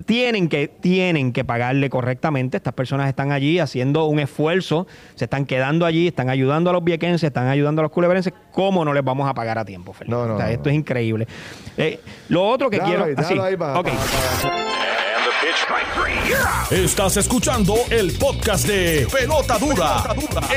[0.07, 2.57] tienen que, tienen que pagarle correctamente.
[2.57, 6.85] Estas personas están allí haciendo un esfuerzo, se están quedando allí, están ayudando a los
[6.85, 8.33] viequenses, están ayudando a los culebrenses.
[8.53, 10.41] ¿Cómo no les vamos a pagar a tiempo, Fernando?
[10.45, 11.27] esto es increíble.
[11.77, 13.07] Eh, lo otro que quiero.
[13.17, 13.35] así,
[16.71, 20.05] Estás escuchando el podcast de Pelota Dura,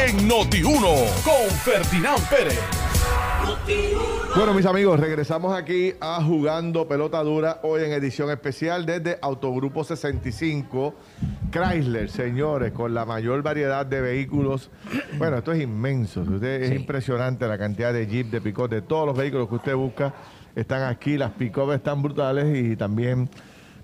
[0.06, 2.97] en Noti1 con Ferdinand Pérez.
[4.36, 9.84] Bueno, mis amigos, regresamos aquí a Jugando Pelota Dura, hoy en edición especial desde Autogrupo
[9.84, 10.94] 65,
[11.52, 14.70] Chrysler, señores, con la mayor variedad de vehículos.
[15.18, 19.18] Bueno, esto es inmenso, es impresionante la cantidad de Jeep, de pick de todos los
[19.18, 20.14] vehículos que usted busca
[20.56, 23.30] están aquí, las pick están brutales y también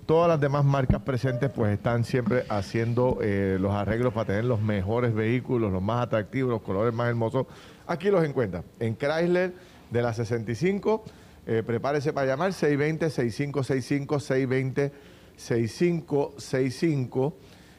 [0.06, 4.60] Todas las demás marcas presentes pues están siempre haciendo eh, los arreglos para tener los
[4.60, 7.46] mejores vehículos, los más atractivos, los colores más hermosos.
[7.86, 8.64] Aquí los encuentra.
[8.80, 9.54] En Chrysler
[9.90, 11.04] de la 65,
[11.46, 14.90] eh, prepárese para llamar 620-6565,
[15.36, 17.32] 620-6565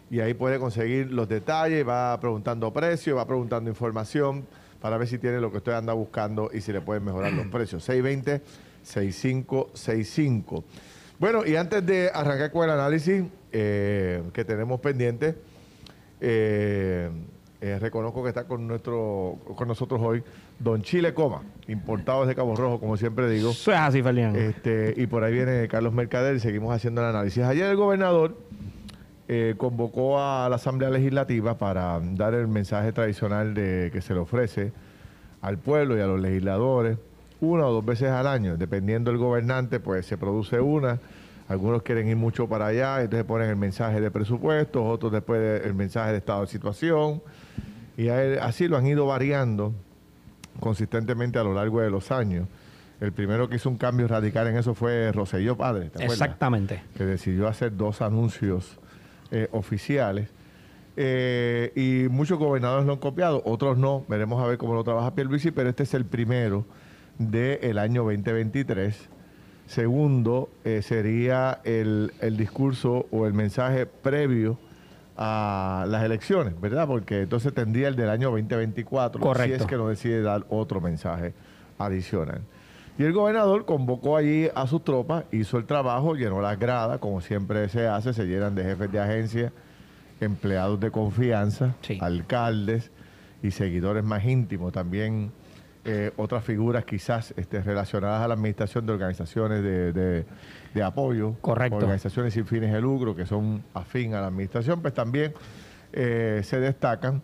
[0.09, 4.45] y ahí puede conseguir los detalles, va preguntando precios, va preguntando información
[4.81, 7.47] para ver si tiene lo que usted anda buscando y si le pueden mejorar los
[7.51, 7.89] precios.
[7.89, 10.63] 620-6565.
[11.17, 15.35] Bueno, y antes de arrancar con el análisis eh, que tenemos pendiente,
[16.19, 17.09] eh,
[17.61, 20.23] eh, reconozco que está con nuestro con nosotros hoy
[20.59, 23.51] Don Chile Coma, importado desde Cabo Rojo, como siempre digo.
[23.51, 24.35] Eso es así, Ferdinand.
[24.35, 27.43] Este, y por ahí viene Carlos Mercader y seguimos haciendo el análisis.
[27.43, 28.37] Ayer el gobernador
[29.57, 34.71] convocó a la Asamblea Legislativa para dar el mensaje tradicional de que se le ofrece
[35.41, 36.97] al pueblo y a los legisladores
[37.41, 40.99] una o dos veces al año, dependiendo del gobernante, pues se produce una.
[41.47, 45.73] Algunos quieren ir mucho para allá, entonces ponen el mensaje de presupuestos, otros después el
[45.75, 47.21] mensaje de estado de situación.
[47.97, 49.73] Y así lo han ido variando
[50.59, 52.47] consistentemente a lo largo de los años.
[53.01, 56.81] El primero que hizo un cambio radical en eso fue Roselló Padre, ¿te Exactamente.
[56.95, 58.79] Que decidió hacer dos anuncios
[59.31, 60.29] eh, oficiales.
[60.97, 64.05] Eh, y muchos gobernadores lo han copiado, otros no.
[64.07, 66.65] Veremos a ver cómo lo trabaja Pierluisi, pero este es el primero
[67.17, 69.09] del año 2023.
[69.67, 74.59] Segundo, eh, sería el, discurso o el mensaje previo
[75.17, 76.87] a las elecciones, ¿verdad?
[76.87, 79.57] Porque entonces tendría el del año 2024, Correcto.
[79.57, 81.33] si es que no decide dar otro mensaje
[81.77, 82.41] adicional.
[82.97, 87.19] Y el gobernador convocó allí a sus tropas, hizo el trabajo, llenó las gradas, como
[87.21, 89.51] siempre se hace, se llenan de jefes de agencia,
[90.21, 92.91] empleados de confianza, alcaldes
[93.43, 95.31] y seguidores más íntimos también
[95.87, 101.77] eh, otras figuras quizás este, relacionadas a la administración de organizaciones de, apoyo, Correcto.
[101.77, 105.33] organizaciones sin fines de lucro que son afín a la administración, pues también
[105.93, 107.21] eh, se destacan.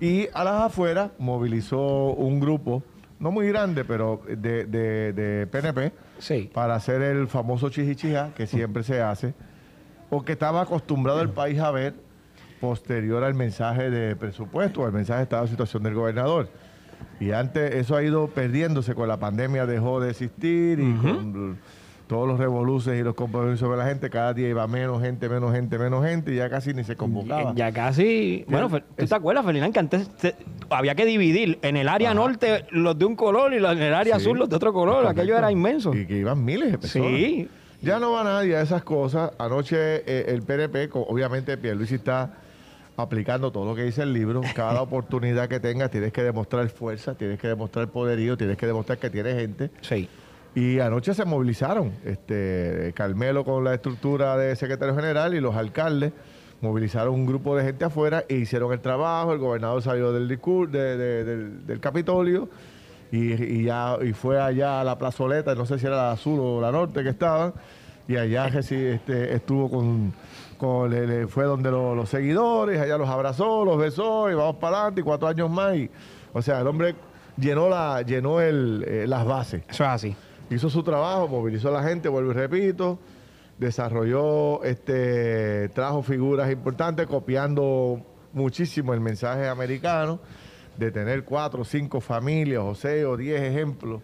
[0.00, 2.84] Y a las afueras movilizó un grupo,
[3.18, 5.92] no muy grande, pero de, de PNP,
[6.52, 9.34] para hacer el famoso chichichija que siempre se hace,
[10.08, 11.94] o que estaba acostumbrado el país a ver
[12.60, 16.48] posterior al mensaje de presupuesto, al mensaje de estado de situación del gobernador.
[17.20, 21.58] Y antes eso ha ido perdiéndose con la pandemia, dejó de existir y con
[22.08, 25.52] todos los revoluces y los compromisos sobre la gente, cada día iba menos gente, menos
[25.52, 27.52] gente, menos gente y ya casi ni se convocaba.
[27.54, 28.44] Ya, casi.
[28.48, 30.10] bueno, ¿tú te acuerdas, Ferdinand, que antes
[30.70, 34.18] había que dividir en el área norte los de un color y en el área
[34.18, 35.06] sur los de otro color?
[35.06, 35.94] Aquello era inmenso.
[35.94, 37.10] Y que iban miles de personas.
[37.10, 37.48] Sí.
[37.80, 39.30] Ya no va nadie a esas cosas.
[39.38, 42.32] Anoche eh, el PNP, obviamente Pierluisi está
[42.98, 44.42] aplicando todo lo que dice el libro.
[44.54, 48.98] Cada oportunidad que tengas tienes que demostrar fuerza, tienes que demostrar poderío, tienes que demostrar
[48.98, 49.70] que tienes gente.
[49.80, 50.08] Sí.
[50.54, 56.12] Y anoche se movilizaron, este Carmelo con la estructura de secretario general y los alcaldes
[56.60, 59.32] movilizaron un grupo de gente afuera e hicieron el trabajo.
[59.32, 62.48] El gobernador salió del discurso, del, Capitolio
[63.12, 66.60] y, ya y fue allá a la plazoleta, no sé si era la azul o
[66.60, 67.54] la norte que estaban,
[68.08, 70.12] y allá este, estuvo con
[70.58, 75.28] fue donde los seguidores, allá los abrazó, los besó y vamos para adelante y cuatro
[75.28, 75.74] años más.
[76.32, 76.94] o sea, el hombre
[77.36, 79.62] llenó, la, llenó el, eh, las bases.
[79.68, 80.16] Eso es así.
[80.50, 82.98] Hizo su trabajo, movilizó a la gente, vuelvo y repito,
[83.58, 88.00] desarrolló, este, trajo figuras importantes, copiando
[88.32, 90.20] muchísimo el mensaje americano
[90.76, 94.00] de tener cuatro cinco familias, o seis o diez ejemplos,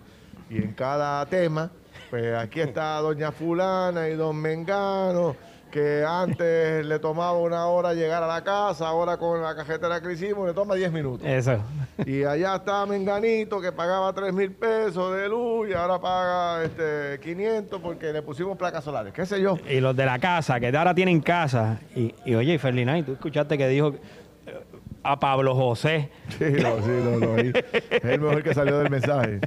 [0.50, 1.70] y en cada tema,
[2.10, 5.36] pues aquí está doña fulana y don Mengano,
[5.74, 10.12] que antes le tomaba una hora llegar a la casa, ahora con la cajetera que
[10.12, 11.26] hicimos le toma 10 minutos.
[11.26, 11.58] Eso.
[12.06, 17.18] Y allá está Menganito que pagaba 3 mil pesos de luz y ahora paga este
[17.18, 19.58] 500 porque le pusimos placas solares, qué sé yo.
[19.68, 21.80] Y los de la casa, que ahora tienen casa.
[21.96, 23.94] Y, y oye, Ferdinand, tú escuchaste que dijo
[25.04, 26.08] a Pablo José.
[26.38, 27.52] Sí, lo, sí,
[27.90, 29.40] Es el mejor que salió del mensaje.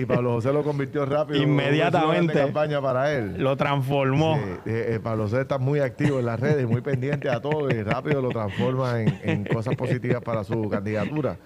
[0.00, 1.40] y Pablo José lo convirtió rápido.
[1.42, 2.32] Inmediatamente.
[2.32, 3.36] campaña para él.
[3.38, 4.38] Lo transformó.
[4.64, 7.82] Eh, eh, Pablo José está muy activo en las redes, muy pendiente a todo y
[7.82, 11.36] rápido lo transforma en, cosas positivas para su candidatura.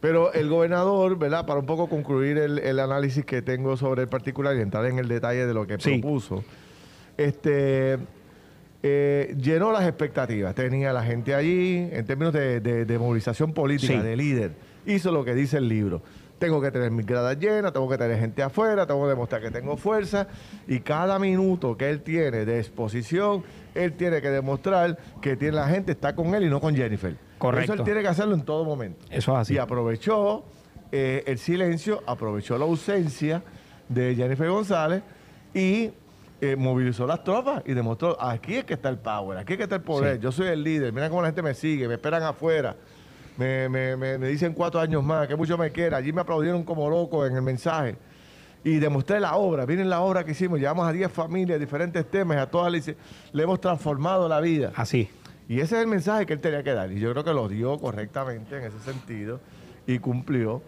[0.00, 1.46] Pero el gobernador, ¿verdad?
[1.46, 5.08] Para un poco concluir el, análisis que tengo sobre el particular y entrar en el
[5.08, 6.44] detalle de lo que propuso.
[7.16, 7.98] Este,
[8.88, 10.54] eh, llenó las expectativas.
[10.54, 14.52] Tenía la gente allí, en términos de, movilización política, de líder.
[14.86, 16.02] Hizo lo que dice el libro.
[16.38, 19.50] Tengo que tener mis gradas llenas, tengo que tener gente afuera, tengo que demostrar que
[19.50, 20.28] tengo fuerza.
[20.68, 23.42] Y cada minuto que él tiene de exposición,
[23.74, 27.16] él tiene que demostrar que tiene, la gente está con él y no con Jennifer.
[27.38, 27.72] Correcto.
[27.72, 29.04] Eso él tiene que hacerlo en todo momento.
[29.10, 29.54] Eso es así.
[29.54, 30.44] Y aprovechó
[30.92, 33.42] eh, el silencio, aprovechó la ausencia
[33.88, 35.02] de Jennifer González
[35.54, 35.90] y
[36.40, 39.62] eh, movilizó las tropas y demostró, aquí es que está el power, aquí es que
[39.62, 42.22] está el poder, yo soy el líder, mira cómo la gente me sigue, me esperan
[42.22, 42.76] afuera,
[43.38, 46.88] me, me, me, dicen cuatro años más, que mucho me quiera, allí me aplaudieron como
[46.90, 47.96] loco en el mensaje.
[48.64, 52.36] Y demostré la obra, miren la obra que hicimos, llevamos a 10 familias, diferentes temas,
[52.38, 52.96] a todas le,
[53.32, 54.72] le hemos transformado la vida.
[54.74, 55.08] Así.
[55.48, 56.90] Y ese es el mensaje que él tenía que dar.
[56.90, 59.40] Y yo creo que lo dio correctamente en ese sentido
[59.86, 60.62] y cumplió.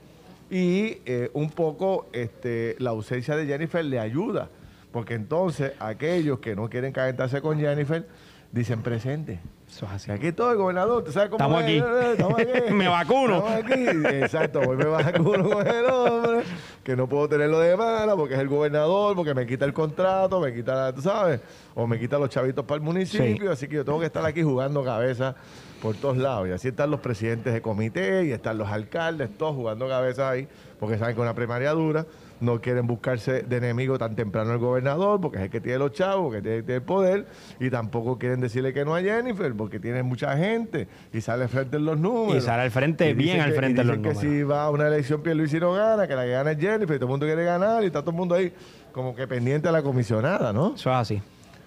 [0.50, 4.48] Y eh, un poco este, la ausencia de Jennifer le ayuda
[4.92, 8.06] porque entonces aquellos que no quieren calentarse con Jennifer
[8.52, 9.40] dicen presente.
[9.68, 10.10] Eso es así.
[10.10, 11.04] Aquí estoy, gobernador.
[11.04, 11.82] ¿Tú sabes cómo Estamos aquí.
[12.12, 12.72] Estamos aquí.
[12.72, 13.46] me vacuno.
[13.46, 14.16] Estamos aquí.
[14.16, 16.42] Exacto, voy me vacuno con el hombre,
[16.82, 20.40] que no puedo tenerlo de mala porque es el gobernador, porque me quita el contrato,
[20.40, 21.40] me quita, tú sabes,
[21.74, 23.52] o me quita los chavitos para el municipio.
[23.52, 25.36] Así que yo tengo que estar aquí jugando cabeza
[25.82, 26.48] por todos lados.
[26.48, 30.48] Y así están los presidentes de comité y están los alcaldes, todos jugando cabeza ahí,
[30.80, 32.06] porque saben que una primaria dura
[32.40, 35.92] no quieren buscarse de enemigo tan temprano el gobernador, porque es el que tiene los
[35.92, 37.26] chavos, que tiene, el poder,
[37.58, 41.48] y tampoco quieren decirle que no a Jennifer, porque tiene mucha gente, y sale al
[41.48, 42.42] frente en los números.
[42.42, 44.20] Y sale al frente, bien al frente en los números.
[44.20, 46.96] que si va a una elección Pierluisi no gana, que la que gana es Jennifer,
[46.96, 48.52] y todo el mundo quiere ganar, y está todo el mundo ahí
[48.92, 50.74] como que pendiente a la comisionada, ¿no?
[50.74, 51.22] Eso es así.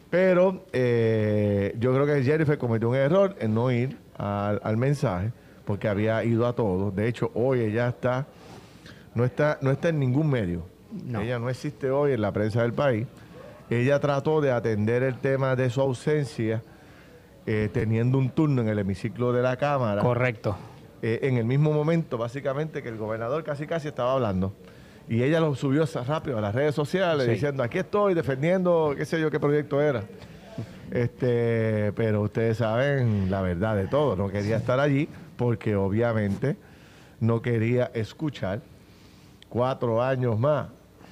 [0.10, 5.32] Pero eh, yo creo que Jennifer cometió un error en no ir al, al mensaje,
[5.64, 6.94] porque había ido a todos.
[6.94, 8.28] De hecho, hoy ella está
[9.14, 10.64] no está, no está en ningún medio.
[11.08, 13.08] Ella no existe hoy en la prensa del país.
[13.70, 16.62] Ella trató de atender el tema de su ausencia
[17.46, 20.02] eh, teniendo un turno en el hemiciclo de la Cámara.
[20.02, 20.58] Correcto.
[21.02, 24.54] Eh, en el mismo momento, básicamente, que el gobernador casi casi estaba hablando.
[25.10, 29.20] Y ella lo subió rápido a las redes sociales diciendo, aquí estoy defendiendo, qué sé
[29.20, 30.04] yo, qué proyecto era.
[30.92, 34.18] Este, pero ustedes saben la verdad de todo.
[34.18, 36.58] No quería estar allí porque obviamente
[37.22, 38.60] no quería escuchar
[39.52, 40.68] cuatro años más.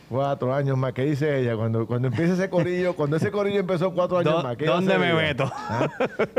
[0.07, 0.93] Cuatro años más.
[0.93, 1.55] ¿Qué dice ella?
[1.55, 4.57] Cuando, cuando empieza ese corillo, cuando ese corillo empezó cuatro años más.
[4.57, 5.51] ¿Dónde me meto?
[5.53, 5.87] ¿Ah?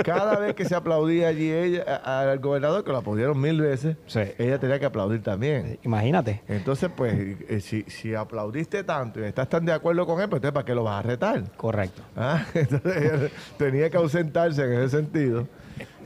[0.03, 3.97] Cada vez que se aplaudía allí ella, al gobernador, que lo aplaudieron mil veces,
[4.39, 5.79] ella tenía que aplaudir también.
[5.85, 6.43] Imagínate.
[6.49, 7.15] Entonces, pues,
[7.49, 10.65] eh, si, si aplaudiste tanto y estás tan de acuerdo con él, pues entonces, ¿para
[10.65, 11.45] qué lo vas a retar?
[11.57, 12.03] Correcto.
[12.17, 12.45] ¿Ah?
[12.55, 15.47] Entonces, ella tenía que ausentarse en ese sentido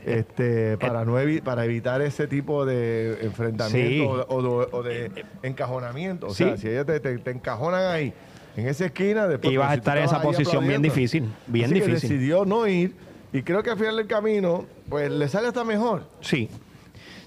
[0.05, 6.27] este, para, no para evitar ese tipo de enfrentamiento o, de encajonamiento.
[6.27, 8.13] O sea, si ellos te, encajonan ahí,
[8.55, 9.53] en esa esquina, después...
[9.53, 11.93] Y vas a pues, estar en esa posición bien difícil, bien difícil.
[11.93, 12.93] decidió no ir
[13.33, 16.03] y creo que al final del camino, pues le sale hasta mejor.
[16.21, 16.49] Sí.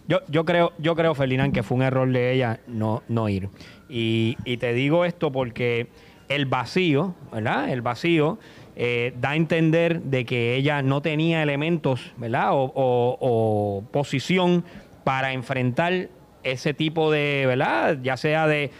[0.06, 3.50] Yo, yo creo, yo creo, Ferdinand, que fue un error de ella no, no ir.
[3.90, 5.88] Y, y te digo esto porque
[6.28, 7.70] el vacío, ¿verdad?
[7.70, 8.38] El vacío
[8.80, 12.50] eh, da a entender de que ella no tenía elementos, ¿verdad?
[12.52, 14.64] O, posición
[15.02, 16.10] para enfrentar
[16.44, 17.98] ese tipo de, ¿verdad?
[18.04, 18.70] Ya sea de,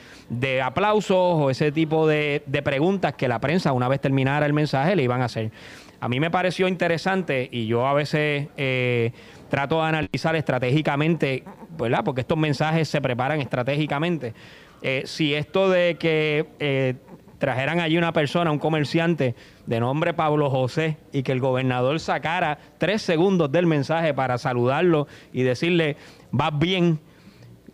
[0.63, 5.03] aplausos o ese tipo de, preguntas que la prensa, una vez terminara el mensaje, le
[5.03, 5.51] iban a hacer.
[5.99, 9.11] A mí me pareció interesante y yo a veces eh,
[9.49, 11.43] trato de analizar estratégicamente,
[11.77, 12.05] ¿verdad?
[12.05, 14.33] Porque estos mensajes se preparan estratégicamente.
[14.81, 16.95] Eh, si esto de que
[17.39, 19.35] trajeran allí una persona, un comerciante
[19.67, 25.07] de nombre Pablo José, y que el gobernador sacara tres segundos del mensaje para saludarlo
[25.33, 25.97] y decirle,
[26.31, 27.01] vas bien,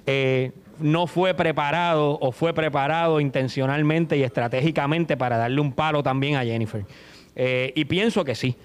[0.07, 6.37] eh, no fue preparado o fue preparado intencionalmente y estratégicamente para darle un palo también
[6.37, 6.85] a Jennifer.
[7.37, 8.57] Eh, y pienso que sí.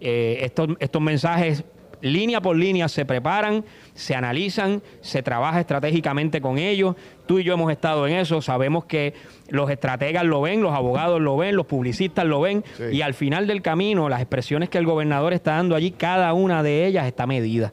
[0.00, 1.64] Eh, estos, estos mensajes
[2.00, 6.96] línea por línea se preparan, se analizan, se trabaja estratégicamente con ellos.
[7.26, 9.14] Tú y yo hemos estado en eso, sabemos que
[9.48, 13.46] los estrategas lo ven, los abogados lo ven, los publicistas lo ven, y al final
[13.46, 17.26] del camino, las expresiones que el gobernador está dando allí, cada una de ellas está
[17.26, 17.72] medida.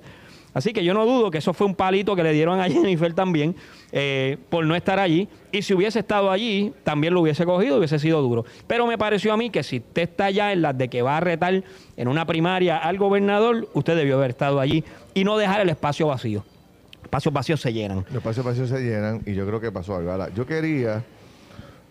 [0.54, 3.14] Así que yo no dudo que eso fue un palito que le dieron a Jennifer
[3.14, 3.56] también
[3.92, 5.28] eh, por no estar allí.
[5.52, 8.46] Y si hubiese estado allí, también lo hubiese cogido, hubiese sido duro.
[8.68, 11.18] Pero me pareció a mí que si usted está ya en las de que va
[11.18, 11.64] a retar
[11.98, 16.08] en una primaria al gobernador, usted debió haber estado allí y no dejar el espacio
[16.08, 16.44] vacío.
[17.04, 18.06] Espacios vacíos se llenan.
[18.08, 20.28] Los espacios vacíos se llenan y yo creo que pasó algo.
[20.36, 21.04] yo quería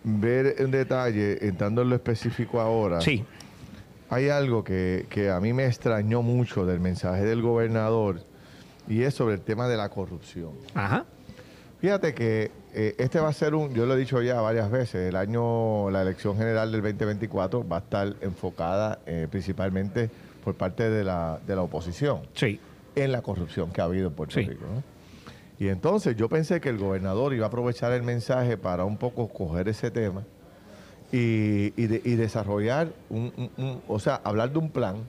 [0.03, 2.99] ver en detalle, entrando en lo específico ahora.
[2.99, 3.23] Sí.
[4.09, 8.19] Hay algo que, que a mí me extrañó mucho del mensaje del gobernador
[8.87, 10.51] y es sobre el tema de la corrupción.
[10.73, 11.05] Ajá.
[11.79, 15.09] Fíjate que eh, este va a ser un, yo lo he dicho ya varias veces,
[15.09, 20.09] el año, la elección general del 2024 va a estar enfocada eh, principalmente
[20.43, 22.21] por parte de la, de la oposición.
[22.33, 22.59] Sí.
[22.95, 24.65] En la corrupción que ha habido en Puerto Rico.
[25.59, 29.27] Y entonces yo pensé que el gobernador iba a aprovechar el mensaje para un poco
[29.27, 30.23] coger ese tema
[31.11, 31.69] y,
[32.15, 33.31] desarrollar un,
[33.87, 35.07] o sea, hablar de un plan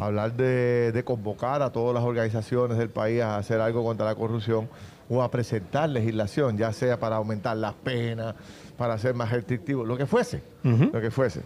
[0.00, 4.68] Hablar de, convocar a todas las organizaciones del país a hacer algo contra la corrupción
[5.08, 8.34] o a presentar legislación, ya sea para aumentar las penas,
[8.76, 11.42] para ser más restrictivo, lo que fuese, lo que fuese.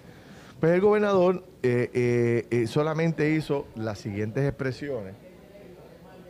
[0.63, 5.15] Pues el gobernador eh, eh, eh, solamente hizo las siguientes expresiones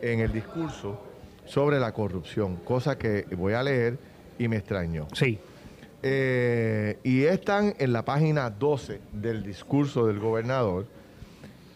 [0.01, 0.99] en el discurso
[1.45, 3.99] sobre la corrupción, cosa que voy a leer
[4.39, 5.07] y me extrañó.
[5.13, 5.39] Sí.
[6.01, 10.87] Y están en la página 12 del discurso del gobernador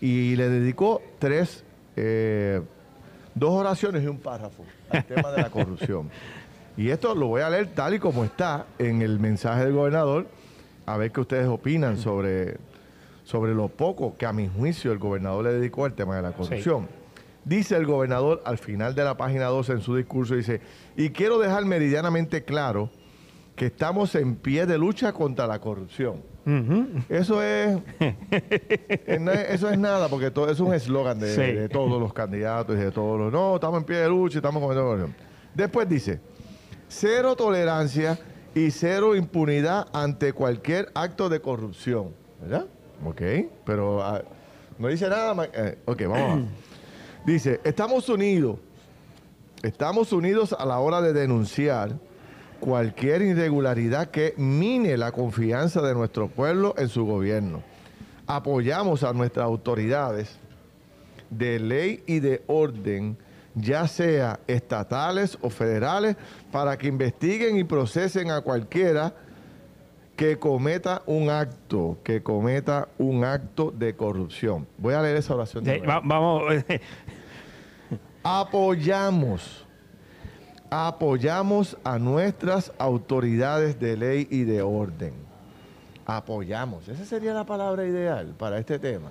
[0.02, 1.64] y le dedicó tres,
[1.95, 2.62] eh,
[3.36, 6.10] dos oraciones y un párrafo al tema de la corrupción.
[6.76, 10.28] Y esto lo voy a leer tal y como está en el mensaje del gobernador,
[10.86, 12.58] a ver qué ustedes opinan sobre,
[13.24, 16.32] sobre lo poco que a mi juicio el gobernador le dedicó al tema de la
[16.32, 16.88] corrupción.
[17.43, 20.62] Dice el gobernador al final de la página 12 en su discurso, dice,
[20.95, 22.91] y quiero dejar meridianamente claro
[23.58, 26.22] que estamos en pie de lucha contra la corrupción.
[27.10, 27.78] Eso es,
[29.49, 31.41] eso es nada, porque todo es un eslogan de, Sí.
[31.41, 33.34] de todos los candidatos y de todos los.
[33.34, 35.16] No, estamos en pie de lucha, y estamos cometiendo corrupción.
[35.53, 36.22] Después dice,
[36.88, 38.18] cero tolerancia
[38.55, 42.12] y cero impunidad ante cualquier acto de corrupción.
[42.41, 42.66] ¿Verdad?
[43.05, 43.22] Ok,
[43.66, 44.22] pero ah,
[44.78, 45.49] no dice nada más.
[45.53, 46.45] eh, ok, vamos a.
[47.26, 48.58] Dice, estamos unidos,
[49.62, 51.97] estamos unidos a la hora de denunciar
[52.60, 57.62] cualquier irregularidad que mine la confianza de nuestro pueblo en su gobierno.
[58.26, 60.38] Apoyamos a nuestras autoridades
[61.30, 63.18] de ley y de orden,
[63.55, 66.16] ya sea estatales o federales,
[66.51, 69.14] para que investiguen y procesen a cualquiera
[70.16, 74.68] que cometa un acto, que cometa un acto de corrupción.
[74.78, 75.64] Voy a leer esa oración.
[75.64, 75.88] de nuevo.
[75.93, 76.43] va- vamos.
[78.24, 79.66] Apoyamos,
[80.70, 85.13] apoyamos a nuestras autoridades de ley y de orden.
[86.05, 86.88] Apoyamos.
[86.88, 89.09] Esa sería la palabra ideal para este tema.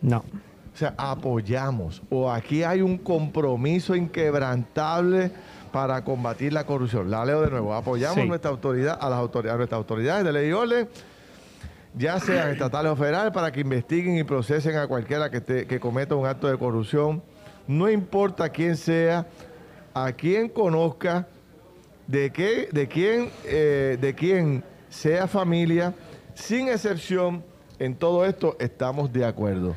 [0.00, 0.24] no.
[0.72, 2.00] O sea, apoyamos.
[2.10, 5.32] O aquí hay un compromiso inquebrantable
[5.72, 7.10] para combatir la corrupción.
[7.10, 7.74] La leo de nuevo.
[7.74, 8.28] Apoyamos Sí.
[8.28, 10.88] nuestra autoridad, a, las autoridades, a nuestras autoridades de ley y orden,
[11.94, 16.26] ya sean estatales o federales, para que investiguen y procesen a cualquiera que, cometa un
[16.26, 17.20] acto de corrupción.
[17.66, 19.26] No importa quién sea,
[19.94, 21.26] a quien conozca,
[22.06, 25.94] de, qué, de, quién, eh, de quién sea familia,
[26.34, 27.44] sin excepción,
[27.78, 29.76] en todo esto estamos de acuerdo.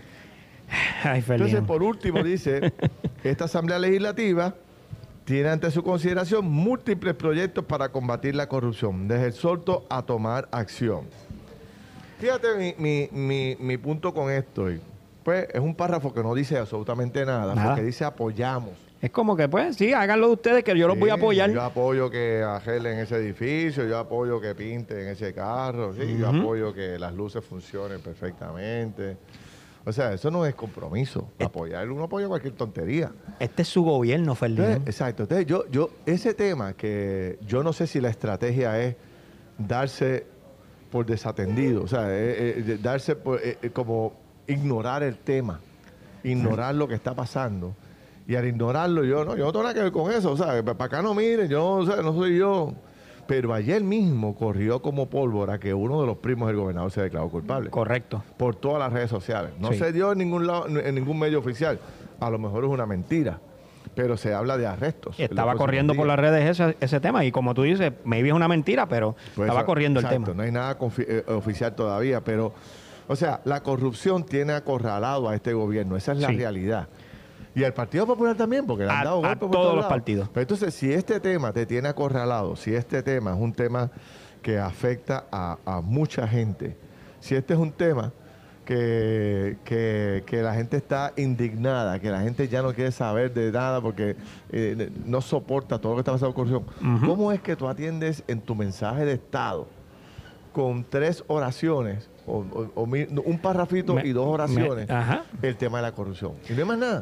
[1.03, 2.73] Ay, Entonces, por último, dice,
[3.23, 4.55] esta Asamblea Legislativa
[5.25, 9.07] tiene ante su consideración múltiples proyectos para combatir la corrupción.
[9.07, 11.05] Desde el solto a tomar acción.
[12.19, 14.67] Fíjate mi, mi- mi- mi punto con esto.
[15.23, 17.69] Pues es un párrafo que no dice absolutamente nada, Nada.
[17.69, 18.73] porque dice apoyamos.
[19.03, 21.51] Es como que, pues, sí, háganlo ustedes, que yo los voy a apoyar.
[21.51, 26.73] Yo apoyo que arreglen ese edificio, yo apoyo que pinten ese carro, sí, yo apoyo
[26.73, 29.17] que las luces funcionen perfectamente.
[29.83, 31.29] O sea, eso no es compromiso.
[31.43, 33.11] Apoyar, uno apoya cualquier tontería.
[33.41, 34.87] Este es su gobierno, Entonces, Ferdinand.
[34.87, 35.23] exacto.
[35.23, 38.95] Entonces, yo, yo, ese tema que yo no sé si la estrategia es
[39.57, 40.25] darse
[40.89, 44.13] por desatendido, o sea, eh, eh, darse por, eh, eh, como
[44.47, 45.59] ignorar el tema,
[46.23, 47.75] ignorar lo que está pasando.
[48.27, 50.63] Y al ignorarlo, yo no, yo no tengo nada que ver con eso, o sea,
[50.63, 52.73] para acá no miren, yo o sea, no soy yo.
[53.25, 57.29] Pero ayer mismo corrió como pólvora que uno de los primos del gobernador se declaró
[57.29, 58.21] culpable Correcto.
[58.37, 59.51] por todas las redes sociales.
[59.59, 59.77] No Sí.
[59.79, 61.79] se dio en ningún lado, en ningún medio oficial.
[62.19, 63.39] A lo mejor es una mentira,
[63.95, 65.17] pero se habla de arrestos.
[65.19, 68.49] Estaba corriendo por las redes ese, ese tema y como tú dices, maybe es una
[68.49, 70.27] mentira, pero Pues estaba eso- corriendo el tema.
[70.35, 72.53] No hay nada eh, oficial todavía, pero,
[73.07, 75.95] o sea, la corrupción tiene acorralado a este gobierno.
[75.95, 76.35] Esa es la Sí.
[76.37, 76.89] realidad.
[77.55, 79.85] Y al Partido Popular también, porque le han A- dado a golpes por todos los
[79.85, 80.29] partidos.
[80.33, 83.91] Pero entonces, si este tema te tiene acorralado, si este tema es un tema
[84.41, 86.75] que afecta a, a mucha gente,
[87.19, 88.11] si este es un tema
[88.65, 93.51] que, que- que la gente está indignada, que la gente ya no quiere saber de
[93.51, 94.15] nada porque
[94.51, 98.23] eh, no soporta todo lo que está pasando con corrupción, ¿cómo es que tú atiendes
[98.27, 99.67] en tu mensaje de Estado
[100.53, 105.23] con tres oraciones, o, o- o un parrafito Me- y dos oraciones, me- ajá.
[105.41, 106.33] el tema de la corrupción?
[106.49, 107.01] Y no hay más nada.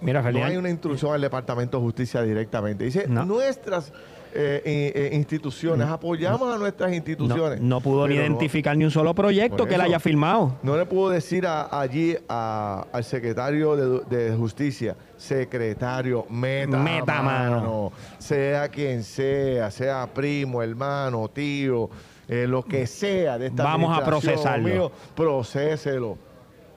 [0.00, 2.84] Mira, No hay una instrucción al Departamento de Justicia directamente.
[2.84, 3.24] Dice, No.
[3.24, 3.92] nuestras
[4.38, 7.58] eh, eh, eh, instituciones, apoyamos a nuestras no, instituciones.
[7.62, 10.56] no pudo ni no- identificar ni un solo proyecto que él haya firmado.
[10.62, 13.74] No le pudo decir a- allí a- al secretario
[14.04, 17.92] de, de Justicia, secretario, meta, Meta mano, mano.
[18.18, 21.88] sea quien sea, sea primo, hermano, tío,
[22.28, 24.68] eh, lo que sea de esta Vamos a procesarlo.
[24.68, 26.18] mío, procéselo.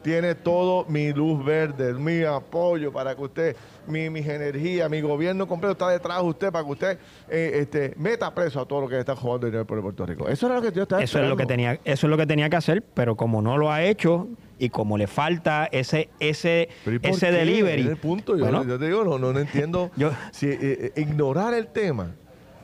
[0.02, 5.46] Tiene todo mi luz verde, mi apoyo para que usted, mi, mis energías, mi gobierno
[5.46, 6.98] completo está detrás de usted para que usted
[7.30, 10.30] eh, este, meta preso a todo lo que está jugando dinero por Puerto Rico.
[10.30, 12.26] Eso era lo que yo estaba Eso es lo que tenía, eso es lo que
[12.26, 16.70] tenía que hacer, pero como no lo ha hecho y como le falta ese, ese,
[16.86, 17.32] Pero ¿y por ese qué?
[17.34, 17.82] delivery.
[17.88, 18.38] El punto.
[18.38, 19.92] Yo, bueno, yo te digo, no, no, no entiendo.
[19.98, 22.16] Yo- si, eh, eh, ignorar el tema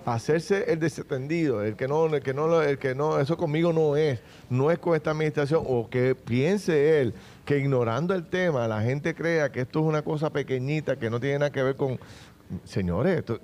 [0.06, 3.96] hacerse el desatendido, el que no, el que no, el que no, eso conmigo no
[3.96, 8.82] es, no es con esta administración, o que piense él que ignorando el tema la
[8.82, 12.00] gente crea que esto es una cosa pequeñita que no tiene nada que ver con,
[12.64, 13.40] señores, esto,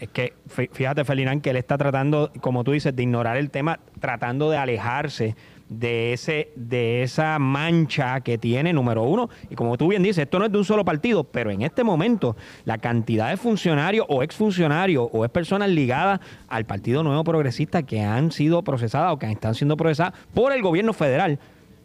[0.00, 3.80] es que fíjate, Ferdinand, que él está tratando, como tú dices, de ignorar el tema,
[4.00, 5.36] tratando de alejarse
[5.70, 9.30] de ese de esa mancha que tiene número uno.
[9.48, 11.84] Y como tú bien dices esto no es de un solo partido pero en este
[11.84, 17.84] momento la cantidad de funcionarios o exfuncionarios o es personas ligadas al Partido Nuevo Progresista
[17.84, 21.38] que han sido procesadas o que están siendo procesadas por el gobierno federal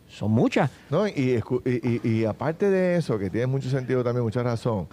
[0.08, 0.70] son muchas.
[0.90, 4.88] No y, y, y aparte de eso que tiene mucho sentido también mucha razón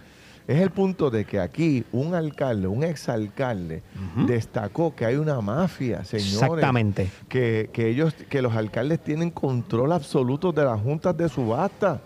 [0.47, 3.83] es el punto de que aquí un alcalde, un exalcalde,
[4.27, 6.35] destacó que hay una mafia, señores.
[6.35, 7.11] Exactamente.
[7.29, 12.01] Que, que, ellos, que los alcaldes tienen control absoluto de las juntas de subasta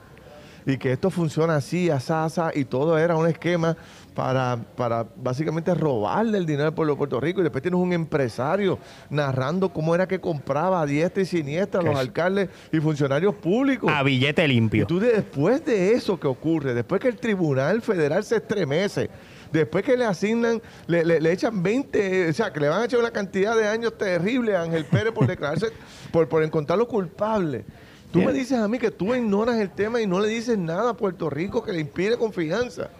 [0.67, 3.77] y que esto funciona así, asasa, y todo era un esquema
[4.15, 7.41] para, para básicamente robarle el dinero al pueblo de Puerto Rico.
[7.41, 11.85] Y después tienes un empresario narrando cómo era que compraba a diestra y siniestra a
[11.85, 13.93] los alcaldes y funcionarios públicos.
[13.95, 14.83] A billete limpio.
[14.83, 19.09] Y tú después de eso que ocurre, después que el Tribunal Federal se estremece,
[19.53, 22.99] después que le asignan, le, le, echan 20, o sea, que le van a echar
[22.99, 25.69] una cantidad de años terrible a Ángel Pérez por declararse,
[26.11, 27.65] por, por encontrarlo culpable.
[28.13, 30.91] Tú me dices a mí que tú ignoras el tema y no le dices nada
[30.91, 32.91] a Puerto Rico que le impide confianza.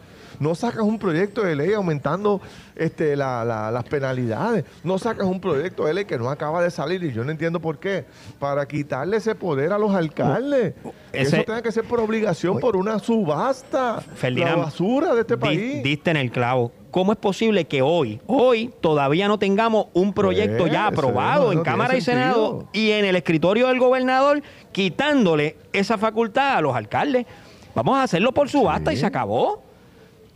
[0.41, 2.41] No sacas un proyecto de ley aumentando
[2.75, 4.65] este, las penalidades.
[4.85, 7.61] No sacas un proyecto de ley que no acaba de salir y yo no entiendo
[7.61, 8.05] por qué.
[8.39, 10.75] Para quitarle ese poder a los alcaldes.
[11.13, 14.03] Eso tenga que ser por obligación, por una subasta.
[14.23, 15.83] la basura de este país.
[15.83, 16.73] Diste en el clavo.
[16.91, 21.63] ¿Cómo es posible que hoy, hoy todavía no tengamos un proyecto ya pues, aprobado en
[21.63, 27.27] Cámara y Senado y en el escritorio del gobernador quitándole esa facultad a los alcaldes?
[27.75, 29.66] Vamos a hacerlo por subasta y se acabó.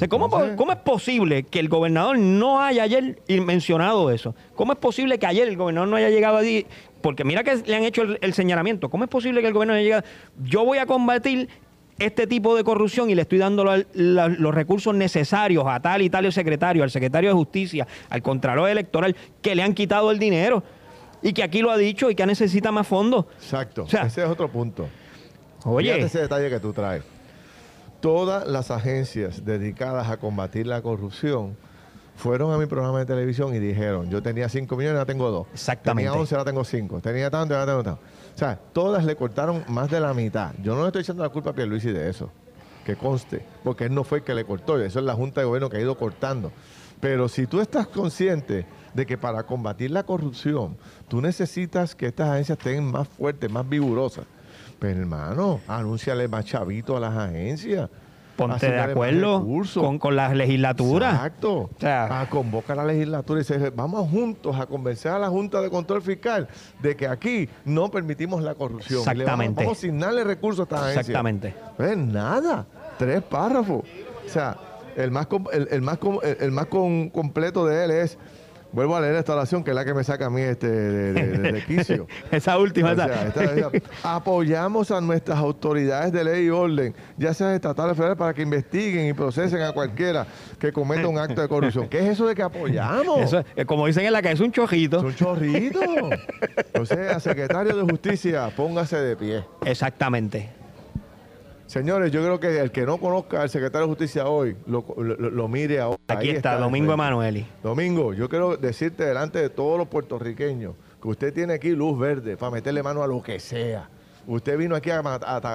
[0.08, 4.34] ¿Cómo, ¿Cómo, es posible que el gobernador no haya ayer mencionado eso?
[4.54, 6.66] ¿Cómo es posible que ayer el gobernador no haya llegado allí?
[7.02, 8.88] Porque mira que le han hecho el, señalamiento.
[8.88, 10.04] ¿Cómo es posible que el gobernador haya llegado?
[10.44, 11.48] Yo voy a combatir
[11.98, 16.32] este tipo de corrupción y le estoy dando los recursos necesarios a tal y tal
[16.32, 20.62] secretario, al secretario de Justicia, al Contralor Electoral, que le han quitado el dinero
[21.22, 23.26] y que aquí lo ha dicho y que necesita más fondos.
[23.36, 23.86] Exacto.
[23.86, 24.88] ese es otro punto.
[25.64, 25.92] Oye.
[25.92, 27.02] Fíjate ese detalle que tú traes.
[28.00, 31.56] Todas las agencias dedicadas a combatir la corrupción
[32.16, 35.46] fueron a mi programa de televisión y dijeron, yo tenía 5 millones, ahora tengo 2.
[35.52, 36.08] Exactamente.
[36.08, 37.00] Tenía 11, ahora tengo 5.
[37.00, 38.00] Tenía tanto, ahora tengo tanto.
[38.34, 40.52] O sea, todas le cortaron más de la mitad.
[40.62, 42.30] Yo no le estoy echando la culpa a Pierluisi de eso,
[42.84, 45.46] que conste, porque él no fue el que le cortó, eso es la Junta de
[45.46, 46.52] Gobierno que ha ido cortando.
[47.00, 50.76] Pero si tú estás consciente de que para combatir la corrupción,
[51.08, 54.26] tú necesitas que estas agencias estén más fuertes, más vigorosas.
[54.80, 57.90] Pero pues, hermano, anúnciale más chavito a las agencias.
[58.34, 61.12] Ponte de acuerdo con, con las legislaturas.
[61.12, 61.54] Exacto.
[61.54, 65.28] O sea, a convocar a la legislatura y decir, vamos juntos a convencer a la
[65.28, 66.48] Junta de Control Fiscal
[66.80, 69.00] de que aquí no permitimos la corrupción.
[69.00, 69.62] Exactamente.
[69.62, 71.00] vamos, a asignarle recursos a esta agencia.
[71.00, 71.54] Exactamente.
[71.76, 72.64] Pues nada,
[72.96, 73.84] tres párrafos.
[74.24, 74.56] O sea,
[74.96, 75.98] el más, el, más,
[76.40, 78.16] el, más completo de él es
[78.72, 81.64] Vuelvo a leer esta oración que es la que me saca a mí este de,
[81.66, 82.06] quicio.
[82.30, 82.94] Esa última.
[84.02, 88.42] apoyamos a nuestras autoridades de ley y orden, ya sean estatales o federales, para que
[88.42, 90.26] investiguen y procesen a cualquiera
[90.58, 91.88] que cometa un acto de corrupción.
[91.88, 93.20] ¿Qué es eso de que apoyamos?
[93.20, 94.98] Eso, como dicen en la calle, es un chorrito.
[94.98, 95.80] Es un chorrito.
[96.80, 99.44] o sea, secretario de Justicia, póngase de pie.
[99.64, 100.59] Exactamente.
[101.70, 105.78] Señores, yo creo que el que no conozca al secretario de Justicia hoy, lo, mire
[105.78, 106.00] ahora.
[106.08, 107.46] Aquí está, Domingo Emanueli.
[107.62, 112.36] Domingo, yo quiero decirte delante de todos los puertorriqueños que usted tiene aquí luz verde
[112.36, 113.88] para meterle mano a lo que sea.
[114.26, 114.98] Usted vino aquí a,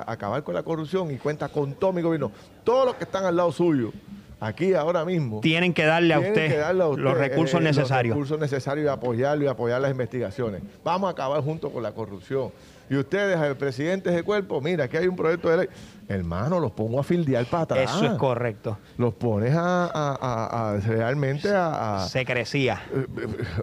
[0.07, 2.31] acabar con la corrupción y cuenta con todo mi gobierno.
[2.63, 3.91] Todos los que están al lado suyo,
[4.39, 5.41] aquí ahora mismo.
[5.41, 8.15] Tienen que darle a, usted, los recursos necesarios.
[8.15, 10.61] Los recursos necesarios y apoyarlo y apoyar las investigaciones.
[10.81, 12.51] Vamos a acabar junto con la corrupción
[12.89, 15.67] y ustedes, el presidente de cuerpo, mira, aquí hay un proyecto de ley.
[16.07, 17.95] Hermano, los pongo a fildear para atrás.
[17.95, 18.77] Eso es correcto.
[18.97, 22.83] Los pones a, realmente a, Se crecía.
[22.93, 23.05] Eh,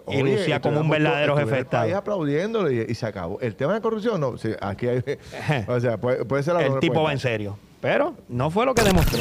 [0.08, 1.84] eh, y lucía como un verdadero jefe de Estado.
[1.84, 3.38] Ahí aplaudiéndole y, se acabó.
[3.40, 5.02] El tema de corrupción, no, aquí hay.
[5.68, 7.56] o sea, puede, ser la El tipo va en serio.
[7.80, 9.20] Pero no fue lo que demostró.